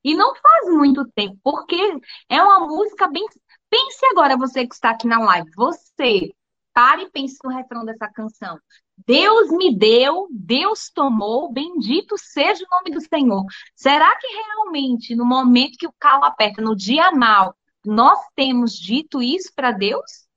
[0.03, 1.79] E não faz muito tempo, porque
[2.27, 3.23] é uma música bem.
[3.69, 6.33] Pense agora, você que está aqui na live, você
[6.73, 8.59] pare e pense no refrão dessa canção.
[9.05, 13.45] Deus me deu, Deus tomou, bendito seja o nome do Senhor.
[13.75, 17.55] Será que realmente, no momento que o calo aperta, no dia mal,
[17.85, 20.27] nós temos dito isso para Deus?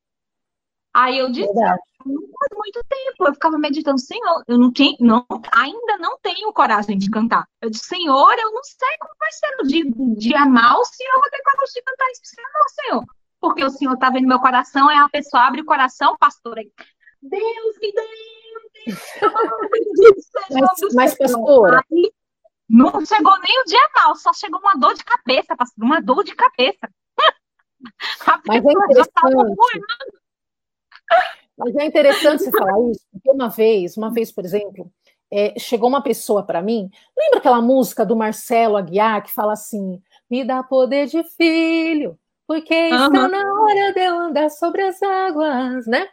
[0.94, 1.82] Aí eu disse, Verdade.
[2.06, 6.52] não faz muito tempo, eu ficava meditando, Senhor, eu não tenho, não, ainda não tenho
[6.52, 7.44] coragem de cantar.
[7.60, 9.84] Eu disse, Senhor, eu não sei como vai ser no dia,
[10.16, 12.22] dia mal, se eu vou ter coragem de cantar isso.
[12.38, 13.04] Não, Senhor,
[13.44, 16.72] porque o Senhor está vendo meu coração, é a pessoa abre o coração, pastor, aí,
[17.20, 18.04] Deus me deu,
[20.50, 21.84] mas, mas pastora.
[21.92, 22.10] Aí,
[22.66, 26.24] não chegou nem o dia mal, só chegou uma dor de cabeça, pastor, uma dor
[26.24, 26.88] de cabeça.
[28.46, 29.56] Mas é interessante.
[31.58, 34.90] Mas é interessante você falar isso, porque uma vez, uma vez, por exemplo,
[35.30, 40.00] é, chegou uma pessoa para mim, lembra aquela música do Marcelo Aguiar que fala assim:
[40.30, 43.06] me dá poder de filho, porque uhum.
[43.06, 46.06] está na hora de eu andar sobre as águas, né?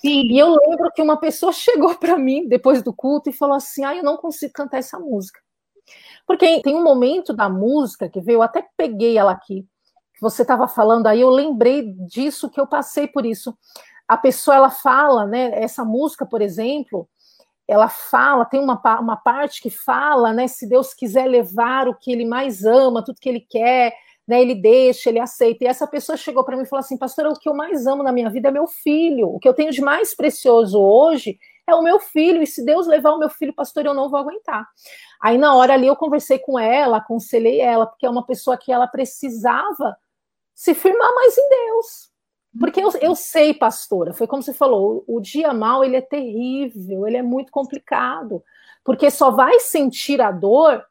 [0.00, 0.22] Sim.
[0.30, 3.84] E eu lembro que uma pessoa chegou para mim depois do culto e falou assim:
[3.84, 5.40] ah, eu não consigo cantar essa música.
[6.26, 9.66] Porque tem um momento da música que veio, eu até peguei ela aqui,
[10.14, 13.56] que você estava falando aí, eu lembrei disso, que eu passei por isso.
[14.06, 17.08] A pessoa, ela fala, né, essa música, por exemplo,
[17.66, 22.12] ela fala, tem uma, uma parte que fala, né, se Deus quiser levar o que
[22.12, 23.92] ele mais ama, tudo que ele quer,
[24.30, 25.64] né, ele deixa, ele aceita.
[25.64, 28.04] E essa pessoa chegou para mim e falou assim: Pastora, o que eu mais amo
[28.04, 29.28] na minha vida é meu filho.
[29.28, 32.40] O que eu tenho de mais precioso hoje é o meu filho.
[32.40, 34.68] E se Deus levar o meu filho, pastor, eu não vou aguentar.
[35.20, 38.70] Aí na hora ali eu conversei com ela, aconselhei ela, porque é uma pessoa que
[38.70, 39.96] ela precisava
[40.54, 42.10] se firmar mais em Deus.
[42.60, 46.00] Porque eu, eu sei, pastora, foi como você falou, o, o dia mal ele é
[46.00, 48.44] terrível, ele é muito complicado,
[48.84, 50.84] porque só vai sentir a dor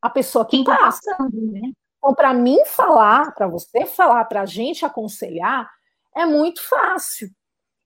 [0.00, 1.00] a pessoa que Quem tá passa.
[1.16, 1.72] Passando, né?
[1.98, 5.68] Então, para mim falar, para você falar, para a gente aconselhar,
[6.16, 7.28] é muito fácil.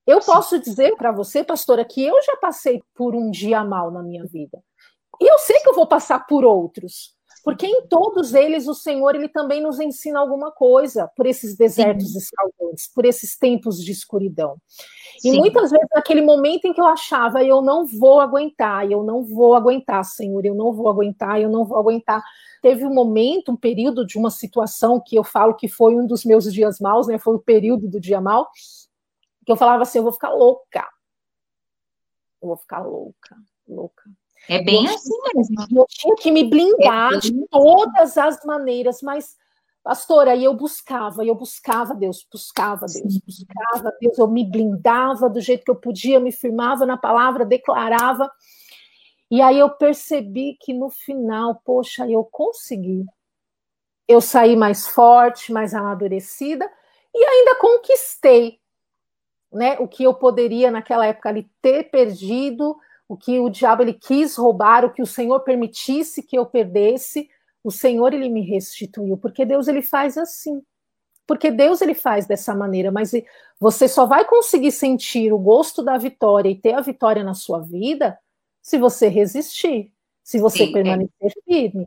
[0.07, 0.33] Eu Sim.
[0.33, 4.25] posso dizer para você, pastora, que eu já passei por um dia mal na minha
[4.27, 4.63] vida.
[5.21, 7.15] E eu sei que eu vou passar por outros.
[7.45, 12.13] Porque em todos eles o Senhor ele também nos ensina alguma coisa por esses desertos
[12.13, 12.19] Sim.
[12.19, 14.57] escaldantes, por esses tempos de escuridão.
[15.25, 15.39] E Sim.
[15.39, 19.55] muitas vezes, naquele momento em que eu achava, eu não vou aguentar, eu não vou
[19.55, 22.23] aguentar, Senhor, eu não vou aguentar, eu não vou aguentar.
[22.63, 26.25] Teve um momento, um período de uma situação que eu falo que foi um dos
[26.25, 27.19] meus dias maus, né?
[27.19, 28.49] Foi o período do dia mal,
[29.45, 30.89] que eu falava assim: eu vou ficar louca.
[32.41, 33.37] Eu vou ficar louca,
[33.69, 34.05] louca.
[34.49, 35.55] É bem eu assim mesmo.
[35.71, 39.37] Eu tinha que me blindar é de todas as maneiras, mas
[39.83, 45.41] Pastora, e eu buscava, eu buscava Deus, buscava Deus, buscava Deus, eu me blindava do
[45.41, 48.31] jeito que eu podia, me firmava na palavra, declarava.
[49.29, 53.05] E aí eu percebi que no final, poxa, eu consegui.
[54.07, 56.71] Eu saí mais forte, mais amadurecida
[57.13, 58.61] e ainda conquistei,
[59.53, 62.77] né, o que eu poderia naquela época ali ter perdido,
[63.13, 67.29] o que o diabo ele quis roubar, o que o Senhor permitisse que eu perdesse
[67.63, 70.63] o Senhor ele me restituiu, porque Deus ele faz assim.
[71.27, 73.13] Porque Deus ele faz dessa maneira, mas
[73.61, 77.61] você só vai conseguir sentir o gosto da vitória e ter a vitória na sua
[77.61, 78.19] vida
[78.63, 79.93] se você resistir,
[80.25, 80.73] se você Sim, é.
[80.73, 81.31] permanecer é.
[81.45, 81.87] firme.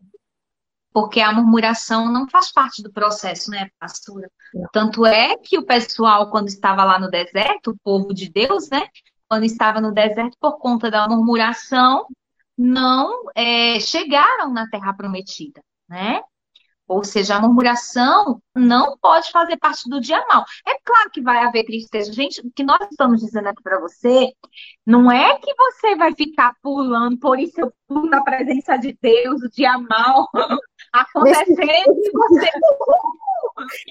[0.94, 4.32] Porque a murmuração não faz parte do processo, né, pastora?
[4.54, 4.70] Não.
[4.72, 8.88] Tanto é que o pessoal, quando estava lá no deserto, o povo de Deus, né,
[9.30, 12.08] quando estava no deserto, por conta da murmuração,
[12.58, 16.22] não é, chegaram na terra prometida, né?
[16.88, 20.46] Ou seja, a murmuração não pode fazer parte do dia mal.
[20.68, 22.14] É claro que vai haver tristeza.
[22.14, 24.32] Gente, o que nós estamos dizendo aqui para você
[24.86, 29.42] não é que você vai ficar pulando, por isso eu pulo na presença de Deus,
[29.42, 30.30] o dia mal
[30.94, 32.50] acontecendo e você.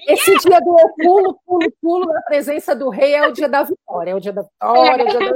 [0.07, 3.63] Esse dia do eu pulo, pulo, pulo na presença do rei é o dia da
[3.63, 5.35] vitória, é o dia da vitória, é o dia da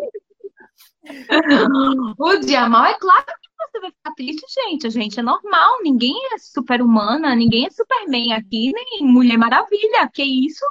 [2.20, 4.86] o dia mal, é claro que você vai ficar triste, gente.
[4.86, 10.10] A gente é normal, ninguém é super-humana, ninguém é Superman aqui, nem Mulher Maravilha.
[10.14, 10.66] Que isso,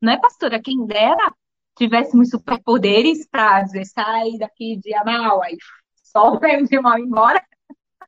[0.00, 0.62] não é, pastora?
[0.62, 1.34] Quem dera
[1.76, 5.56] tivéssemos superpoderes para dizer, sai daqui, dia mal, aí
[5.96, 7.42] só o dia mal embora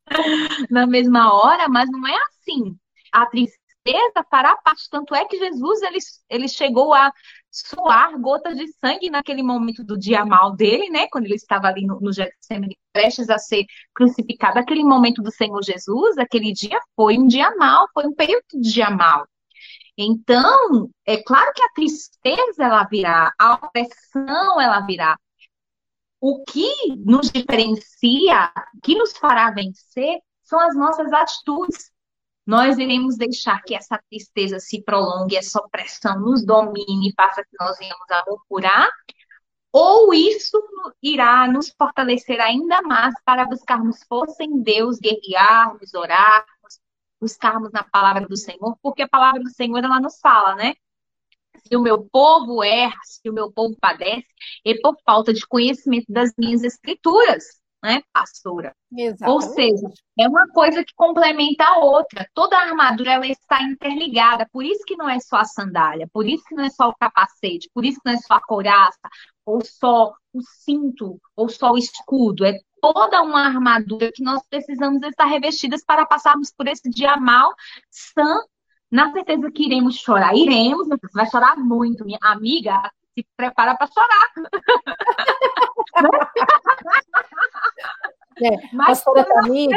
[0.71, 2.79] na mesma hora, mas não é assim.
[3.13, 5.99] A tristeza fará parte, tanto é que Jesus ele,
[6.31, 7.13] ele chegou a
[7.55, 11.07] suar gotas de sangue naquele momento do dia mal dele, né?
[11.09, 14.59] Quando ele estava ali no, no Getsemane, prestes a ser crucificado.
[14.59, 18.73] Aquele momento do Senhor Jesus, aquele dia foi um dia mal, foi um período de
[18.73, 19.25] dia mal.
[19.97, 25.17] Então, é claro que a tristeza ela virá, a opressão ela virá.
[26.21, 31.94] O que nos diferencia, o que nos fará vencer, são as nossas atitudes
[32.47, 37.57] nós iremos deixar que essa tristeza se prolongue, essa opressão nos domine e faça que
[37.59, 38.91] nós venhamos a murmurar,
[39.73, 40.57] ou isso
[41.03, 46.81] irá nos fortalecer ainda mais para buscarmos força em Deus, guerrearmos, orarmos,
[47.21, 50.75] buscarmos na palavra do Senhor, porque a palavra do Senhor ela nos fala, né?
[51.67, 54.27] Se o meu povo erra, se o meu povo padece,
[54.65, 58.75] é por falta de conhecimento das minhas escrituras né, pastora?
[58.97, 59.31] Exatamente.
[59.31, 59.87] Ou seja,
[60.19, 62.27] é uma coisa que complementa a outra.
[62.33, 64.49] Toda a armadura ela está interligada.
[64.51, 66.95] Por isso que não é só a sandália, por isso que não é só o
[66.95, 69.07] capacete, por isso que não é só a couraça,
[69.45, 72.47] ou só o cinto, ou só o escudo.
[72.47, 77.53] É toda uma armadura que nós precisamos estar revestidas para passarmos por esse dia mal
[77.91, 78.41] sã.
[78.91, 80.35] Na certeza que iremos chorar.
[80.37, 82.91] Iremos, você vai chorar muito, minha amiga.
[83.13, 84.29] Se prepara para chorar.
[88.43, 89.77] É, Mas pastora Tamires,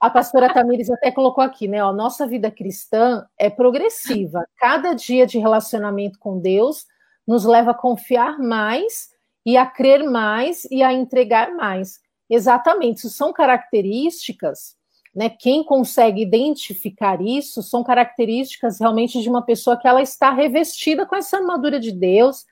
[0.00, 1.82] a pastora Tamires até colocou aqui, né?
[1.82, 4.46] Ó, nossa vida cristã é progressiva.
[4.58, 6.84] Cada dia de relacionamento com Deus
[7.26, 9.10] nos leva a confiar mais
[9.46, 12.00] e a crer mais e a entregar mais.
[12.28, 14.76] Exatamente, isso são características,
[15.14, 15.28] né?
[15.28, 21.14] Quem consegue identificar isso são características realmente de uma pessoa que ela está revestida com
[21.14, 22.44] essa armadura de Deus,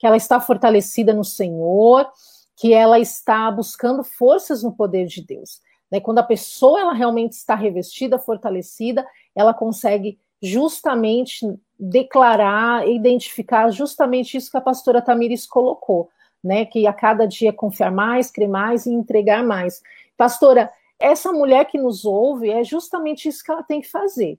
[0.00, 2.10] que ela está fortalecida no Senhor,
[2.56, 5.60] que ela está buscando forças no poder de Deus.
[5.92, 6.00] Né?
[6.00, 11.46] Quando a pessoa ela realmente está revestida, fortalecida, ela consegue justamente
[11.78, 16.08] declarar, identificar justamente isso que a pastora Tamires colocou,
[16.42, 16.64] né?
[16.64, 19.82] Que a cada dia confiar mais, crer mais e entregar mais.
[20.16, 24.38] Pastora, essa mulher que nos ouve é justamente isso que ela tem que fazer.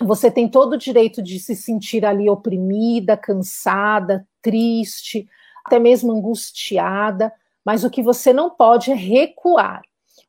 [0.00, 5.28] Você tem todo o direito de se sentir ali oprimida, cansada, triste,
[5.64, 7.32] até mesmo angustiada,
[7.64, 9.82] mas o que você não pode é recuar.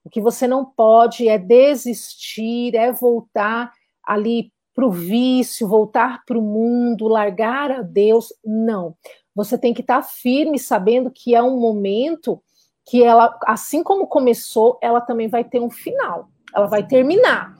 [0.03, 3.71] O que você não pode é desistir, é voltar
[4.03, 8.33] ali para o vício, voltar para o mundo, largar a Deus.
[8.43, 8.95] Não.
[9.35, 12.41] Você tem que estar tá firme, sabendo que é um momento
[12.85, 16.29] que ela, assim como começou, ela também vai ter um final.
[16.53, 17.55] Ela vai terminar.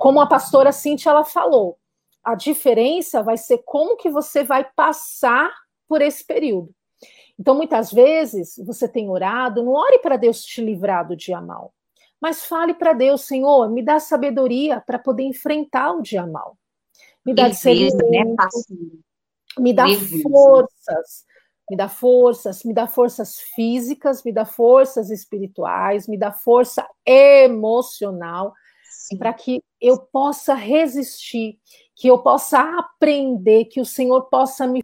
[0.00, 1.78] Como a pastora Cintia ela falou,
[2.24, 5.52] A diferença vai ser como que você vai passar
[5.86, 6.70] por esse período.
[7.38, 11.72] Então, muitas vezes, você tem orado, não ore para Deus te livrar do dia mal,
[12.20, 16.56] mas fale para Deus, Senhor, me dá sabedoria para poder enfrentar o dia mal.
[17.24, 18.36] Me dá discernimento,
[19.58, 19.86] me dá
[20.22, 21.24] forças,
[21.70, 28.54] me dá forças, me dá forças físicas, me dá forças espirituais, me dá força emocional
[29.18, 31.58] para que eu possa resistir,
[31.94, 34.82] que eu possa aprender, que o Senhor possa me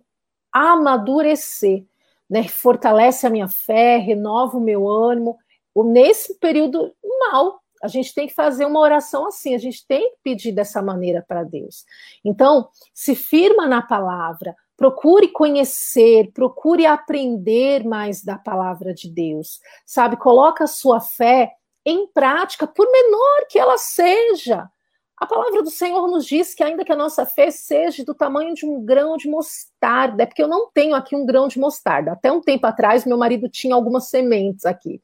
[0.52, 1.84] amadurecer,
[2.28, 2.48] né?
[2.48, 5.36] Fortalece a minha fé, renova o meu ânimo.
[5.76, 6.94] Nesse período
[7.30, 10.80] mal, a gente tem que fazer uma oração assim, a gente tem que pedir dessa
[10.80, 11.84] maneira para Deus.
[12.24, 20.16] Então, se firma na palavra, procure conhecer, procure aprender mais da palavra de Deus, sabe?
[20.16, 21.52] Coloca a sua fé
[21.86, 24.68] em prática, por menor que ela seja.
[25.16, 28.54] A palavra do Senhor nos diz que ainda que a nossa fé seja do tamanho
[28.54, 32.12] de um grão de mostarda, é porque eu não tenho aqui um grão de mostarda.
[32.12, 35.00] Até um tempo atrás, meu marido tinha algumas sementes aqui.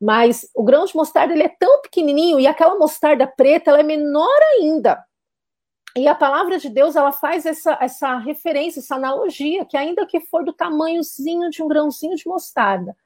[0.00, 3.82] Mas o grão de mostarda ele é tão pequenininho e aquela mostarda preta ela é
[3.82, 5.04] menor ainda.
[5.96, 10.20] E a palavra de Deus ela faz essa, essa referência, essa analogia, que ainda que
[10.20, 12.96] for do tamanhozinho de um grãozinho de mostarda,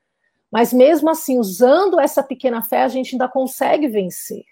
[0.53, 4.45] mas mesmo assim, usando essa pequena fé, a gente ainda consegue vencer,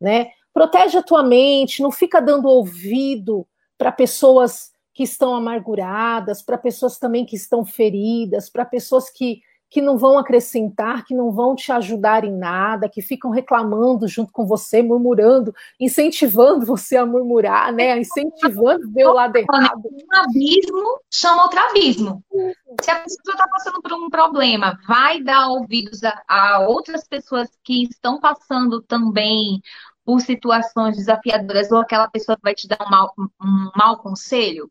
[0.00, 0.30] né?
[0.52, 3.46] Protege a tua mente, não fica dando ouvido
[3.78, 9.80] para pessoas que estão amarguradas, para pessoas também que estão feridas, para pessoas que que
[9.80, 14.46] não vão acrescentar, que não vão te ajudar em nada, que ficam reclamando junto com
[14.46, 17.98] você, murmurando, incentivando você a murmurar, né?
[17.98, 19.82] Incentivando ver o lado errado.
[19.84, 22.24] Um abismo chama outro abismo.
[22.80, 27.48] Se a pessoa está passando por um problema, vai dar ouvidos a, a outras pessoas
[27.64, 29.60] que estão passando também
[30.04, 34.70] por situações desafiadoras, ou aquela pessoa que vai te dar um mau, um mau conselho?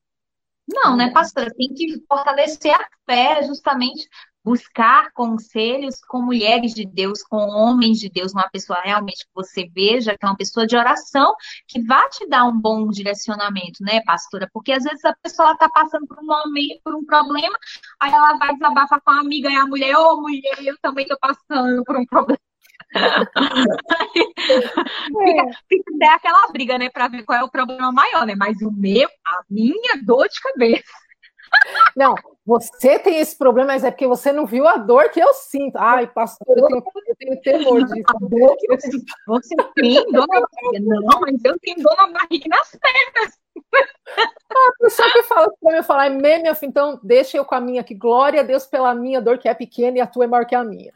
[0.67, 1.53] Não, né, pastora?
[1.53, 4.07] Tem que fortalecer a fé justamente
[4.45, 9.67] buscar conselhos com mulheres de Deus, com homens de Deus, uma pessoa realmente que você
[9.73, 11.33] veja que é uma pessoa de oração,
[11.67, 14.47] que vai te dar um bom direcionamento, né, pastora?
[14.53, 17.57] Porque às vezes a pessoa está passando por um momento, por um problema,
[17.99, 21.05] aí ela vai desabafar com a amiga e a mulher, ô oh, mulher, eu também
[21.05, 22.39] estou passando por um problema.
[24.05, 28.35] fica, fica até aquela briga, né, para ver qual é o problema maior, né?
[28.37, 31.04] Mas o meu, a minha dor de cabeça.
[31.95, 35.33] Não, você tem esse problema, mas é porque você não viu a dor que eu
[35.33, 35.77] sinto.
[35.77, 38.03] Ai, pastor, eu tenho, eu tenho temor disso.
[38.07, 39.05] A dor que eu sinto.
[39.27, 40.79] Você tem dor na barriga?
[40.81, 43.39] Não, mas eu tenho dor na barriga e nas pernas.
[44.49, 47.61] A pessoa que fala para mim, eu falar, é meme, então deixa eu com a
[47.61, 47.95] minha aqui.
[47.95, 50.55] Glória a Deus pela minha dor, que é pequena, e a tua é maior que
[50.55, 50.91] a minha.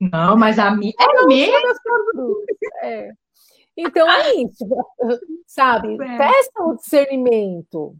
[0.00, 2.44] Não, mas a minha é mesmo.
[2.82, 3.12] É.
[3.80, 4.66] Então é isso,
[5.46, 5.94] sabe?
[5.94, 6.18] É.
[6.18, 7.96] Peça o discernimento,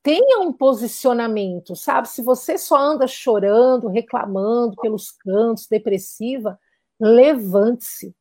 [0.00, 2.08] tenha um posicionamento, sabe?
[2.08, 6.56] Se você só anda chorando, reclamando pelos cantos, depressiva,
[7.00, 8.14] levante-se.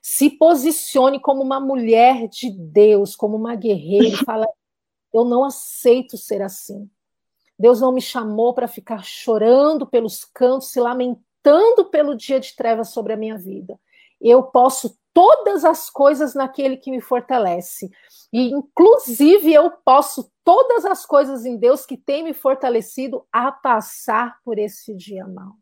[0.00, 4.46] Se posicione como uma mulher de Deus, como uma guerreira, e fala:
[5.12, 6.88] Eu não aceito ser assim.
[7.58, 12.90] Deus não me chamou para ficar chorando pelos cantos, se lamentando pelo dia de trevas
[12.90, 13.78] sobre a minha vida.
[14.20, 17.88] Eu posso todas as coisas naquele que me fortalece.
[18.32, 24.38] E, inclusive, eu posso todas as coisas em Deus que tem me fortalecido a passar
[24.44, 25.52] por esse dia mal.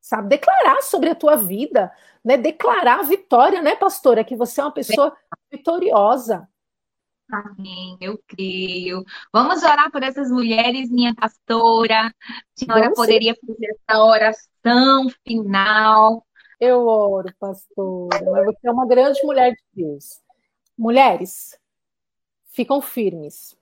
[0.00, 0.28] Sabe?
[0.28, 1.90] Declarar sobre a tua vida,
[2.24, 2.36] né?
[2.36, 4.22] Declarar a vitória, né, pastora?
[4.22, 5.16] Que você é uma pessoa
[5.50, 6.46] vitoriosa.
[7.32, 9.04] Amém, eu creio.
[9.32, 12.08] Vamos orar por essas mulheres, minha pastora.
[12.08, 12.12] A
[12.56, 16.26] senhora Vamos poderia fazer essa oração final
[16.60, 20.20] eu oro, pastora, mas você é uma grande mulher de Deus.
[20.76, 21.58] Mulheres,
[22.50, 23.56] ficam firmes.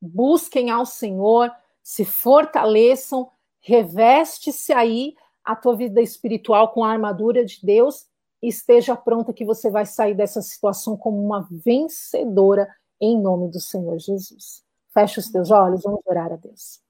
[0.00, 1.50] Busquem ao Senhor,
[1.82, 5.14] se fortaleçam, reveste-se aí
[5.44, 8.06] a tua vida espiritual com a armadura de Deus
[8.42, 12.68] e esteja pronta que você vai sair dessa situação como uma vencedora
[13.00, 14.62] em nome do Senhor Jesus.
[14.92, 16.80] Feche os teus olhos, vamos orar a Deus.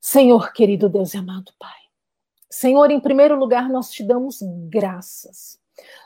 [0.00, 1.79] Senhor, querido Deus e amado Pai,
[2.50, 5.58] Senhor, em primeiro lugar, nós te damos graças.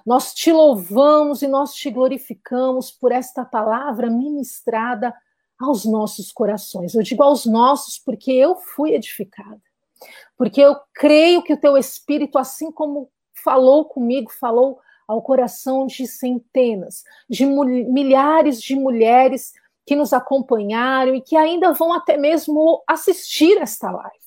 [0.04, 5.14] Nós te louvamos e nós te glorificamos por esta palavra ministrada
[5.58, 6.94] aos nossos corações.
[6.94, 9.60] Eu digo aos nossos porque eu fui edificada.
[10.36, 13.10] Porque eu creio que o teu espírito, assim como
[13.42, 19.52] falou comigo, falou ao coração de centenas, de milhares de mulheres
[19.86, 24.23] que nos acompanharam e que ainda vão até mesmo assistir esta live.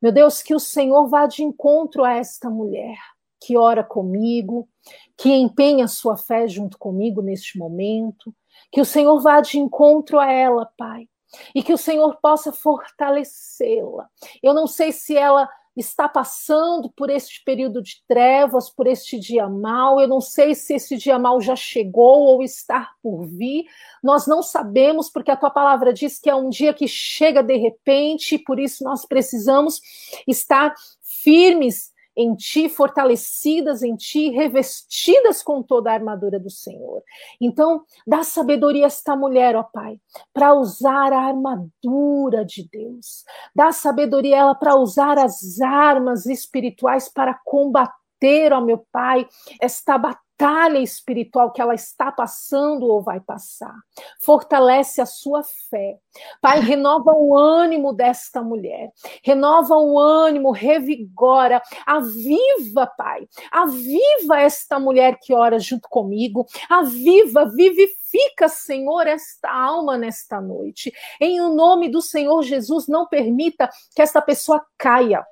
[0.00, 2.98] Meu Deus, que o Senhor vá de encontro a esta mulher.
[3.40, 4.68] que ora comigo,
[5.16, 8.34] que empenha sua fé junto comigo neste momento,
[8.72, 11.08] que o Senhor vá de encontro a ela, Pai,
[11.54, 14.08] e que o Senhor possa fortalecê-la.
[14.42, 19.48] Eu não sei se ela está passando por este período de trevas, por este dia
[19.48, 20.00] mal.
[20.00, 23.64] Eu não sei se esse dia mal já chegou ou está por vir.
[24.02, 27.56] Nós não sabemos, porque a tua palavra diz que é um dia que chega de
[27.56, 29.80] repente, e por isso nós precisamos
[30.26, 37.00] estar firmes em ti, fortalecidas em ti, revestidas com toda a armadura do Senhor.
[37.40, 40.00] Então, dá sabedoria a esta mulher, ó Pai,
[40.34, 43.24] para usar a armadura de Deus.
[43.54, 49.24] Dá sabedoria a ela para usar as armas espirituais para combater, ó meu Pai,
[49.62, 53.74] esta batalha batalha espiritual que ela está passando ou vai passar.
[54.20, 55.98] Fortalece a sua fé.
[56.40, 58.92] Pai, renova o ânimo desta mulher.
[59.24, 63.28] Renova o ânimo, revigora, aviva, Pai.
[63.50, 66.46] Aviva esta mulher que ora junto comigo.
[66.70, 70.92] Aviva, vivifica, Senhor, esta alma nesta noite.
[71.20, 75.26] Em o nome do Senhor Jesus, não permita que esta pessoa caia.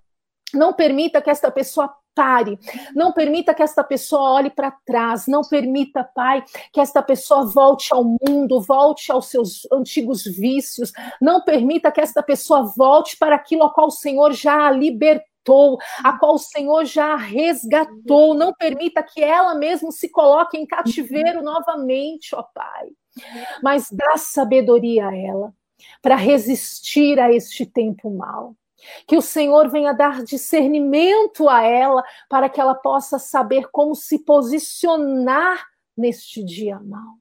[0.52, 2.58] Não permita que esta pessoa pare.
[2.94, 5.26] Não permita que esta pessoa olhe para trás.
[5.28, 6.42] Não permita, Pai,
[6.72, 10.90] que esta pessoa volte ao mundo, volte aos seus antigos vícios.
[11.20, 15.78] Não permita que esta pessoa volte para aquilo a qual o Senhor já a libertou,
[16.02, 18.34] a qual o Senhor já resgatou.
[18.34, 22.88] Não permita que ela mesma se coloque em cativeiro novamente, ó Pai.
[23.62, 25.52] Mas dá sabedoria a ela
[26.00, 28.54] para resistir a este tempo mal.
[29.06, 34.18] Que o Senhor venha dar discernimento a ela para que ela possa saber como se
[34.20, 35.64] posicionar
[35.96, 37.14] neste dia mal.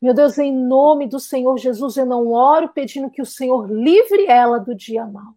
[0.00, 4.26] Meu Deus, em nome do Senhor Jesus, eu não oro pedindo que o Senhor livre
[4.26, 5.34] ela do dia mal.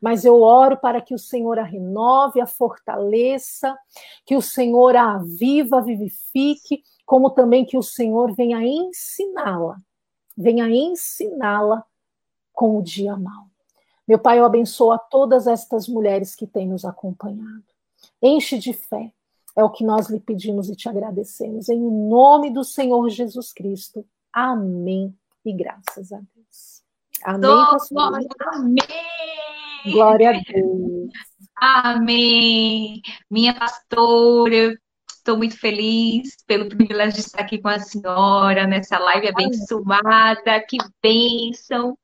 [0.00, 3.76] Mas eu oro para que o Senhor a renove, a fortaleça,
[4.24, 9.78] que o Senhor a aviva, vivifique, como também que o Senhor venha ensiná-la,
[10.36, 11.84] venha ensiná-la
[12.52, 13.47] com o dia mal.
[14.08, 17.62] Meu Pai, eu abençoo a todas estas mulheres que têm nos acompanhado.
[18.22, 19.12] Enche de fé.
[19.54, 21.68] É o que nós lhe pedimos e te agradecemos.
[21.68, 24.06] Em nome do Senhor Jesus Cristo.
[24.32, 25.14] Amém.
[25.44, 26.82] E graças a Deus.
[27.22, 27.50] Amém.
[28.54, 29.92] Amém.
[29.92, 31.10] Glória a Deus.
[31.56, 33.02] Amém.
[33.30, 34.78] Minha pastora,
[35.10, 40.60] estou muito feliz pelo privilégio de estar aqui com a senhora nessa live abençoada.
[40.66, 41.98] Que bênção.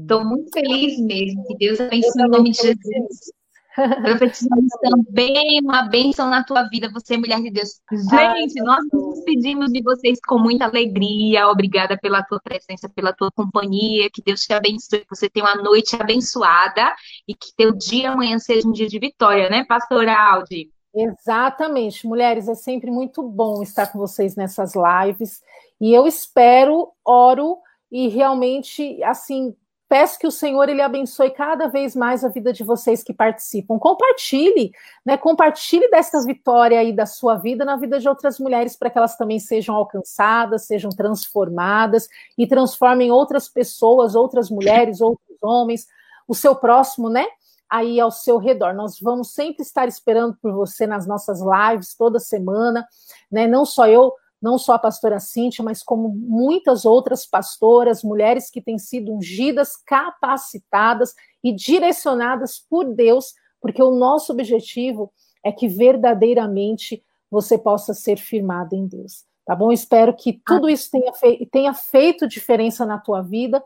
[0.00, 1.44] Estou muito feliz mesmo.
[1.46, 3.32] Que Deus abençoe em nome de Jesus.
[3.74, 7.80] Profetizamos também uma bênção na tua vida, você, mulher de Deus.
[7.90, 11.48] Gente, nós nos despedimos de vocês com muita alegria.
[11.48, 14.10] Obrigada pela tua presença, pela tua companhia.
[14.12, 16.94] Que Deus te abençoe, que você tenha uma noite abençoada
[17.26, 20.70] e que teu dia amanhã seja um dia de vitória, né, Pastor Aldi?
[20.94, 25.40] Exatamente, mulheres, é sempre muito bom estar com vocês nessas lives.
[25.80, 27.56] E eu espero, oro
[27.92, 29.54] e realmente, assim,
[29.86, 33.78] peço que o Senhor ele abençoe cada vez mais a vida de vocês que participam.
[33.78, 34.72] Compartilhe,
[35.04, 35.18] né?
[35.18, 39.18] Compartilhe dessa vitória aí da sua vida na vida de outras mulheres para que elas
[39.18, 45.86] também sejam alcançadas, sejam transformadas e transformem outras pessoas, outras mulheres, outros homens,
[46.26, 47.26] o seu próximo, né?
[47.68, 48.72] Aí ao seu redor.
[48.72, 52.88] Nós vamos sempre estar esperando por você nas nossas lives toda semana,
[53.30, 53.46] né?
[53.46, 58.60] Não só eu, não só a pastora Cíntia, mas como muitas outras pastoras, mulheres que
[58.60, 61.14] têm sido ungidas, capacitadas
[61.44, 65.12] e direcionadas por Deus, porque o nosso objetivo
[65.44, 69.24] é que verdadeiramente você possa ser firmado em Deus.
[69.44, 69.72] Tá bom?
[69.72, 73.62] Espero que tudo isso tenha, fe tenha feito diferença na tua vida,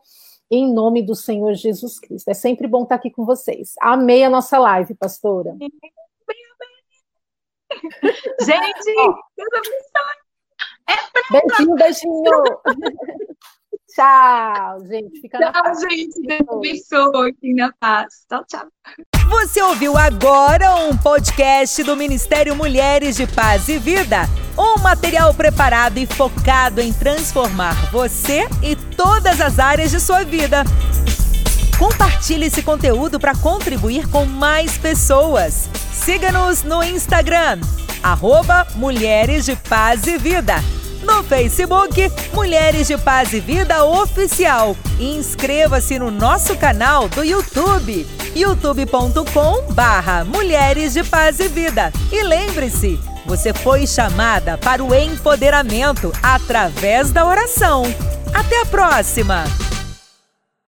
[0.50, 2.28] em nome do Senhor Jesus Cristo.
[2.28, 3.74] É sempre bom estar aqui com vocês.
[3.80, 5.56] Amei a nossa live, pastora.
[8.40, 8.94] Gente,
[9.36, 10.25] Deus abençoe.
[11.30, 12.22] Beijinho, beijinho.
[13.94, 15.20] tchau, gente.
[15.20, 15.80] Fica tchau, na paz.
[15.80, 16.22] gente.
[16.22, 17.34] Deus abençoe.
[17.40, 18.26] Fique paz.
[18.28, 18.66] Tchau, tchau.
[19.28, 24.22] Você ouviu agora um podcast do Ministério Mulheres de Paz e Vida.
[24.56, 30.62] Um material preparado e focado em transformar você e todas as áreas de sua vida.
[31.78, 35.68] Compartilhe esse conteúdo para contribuir com mais pessoas.
[35.92, 37.60] Siga-nos no Instagram,
[38.02, 40.56] arroba Mulheres de Paz e Vida
[41.06, 44.76] no Facebook Mulheres de Paz e Vida Oficial.
[44.98, 51.92] E inscreva-se no nosso canal do YouTube, youtube.com barra Mulheres de Paz e Vida.
[52.10, 57.84] E lembre-se, você foi chamada para o empoderamento através da oração.
[58.34, 59.44] Até a próxima!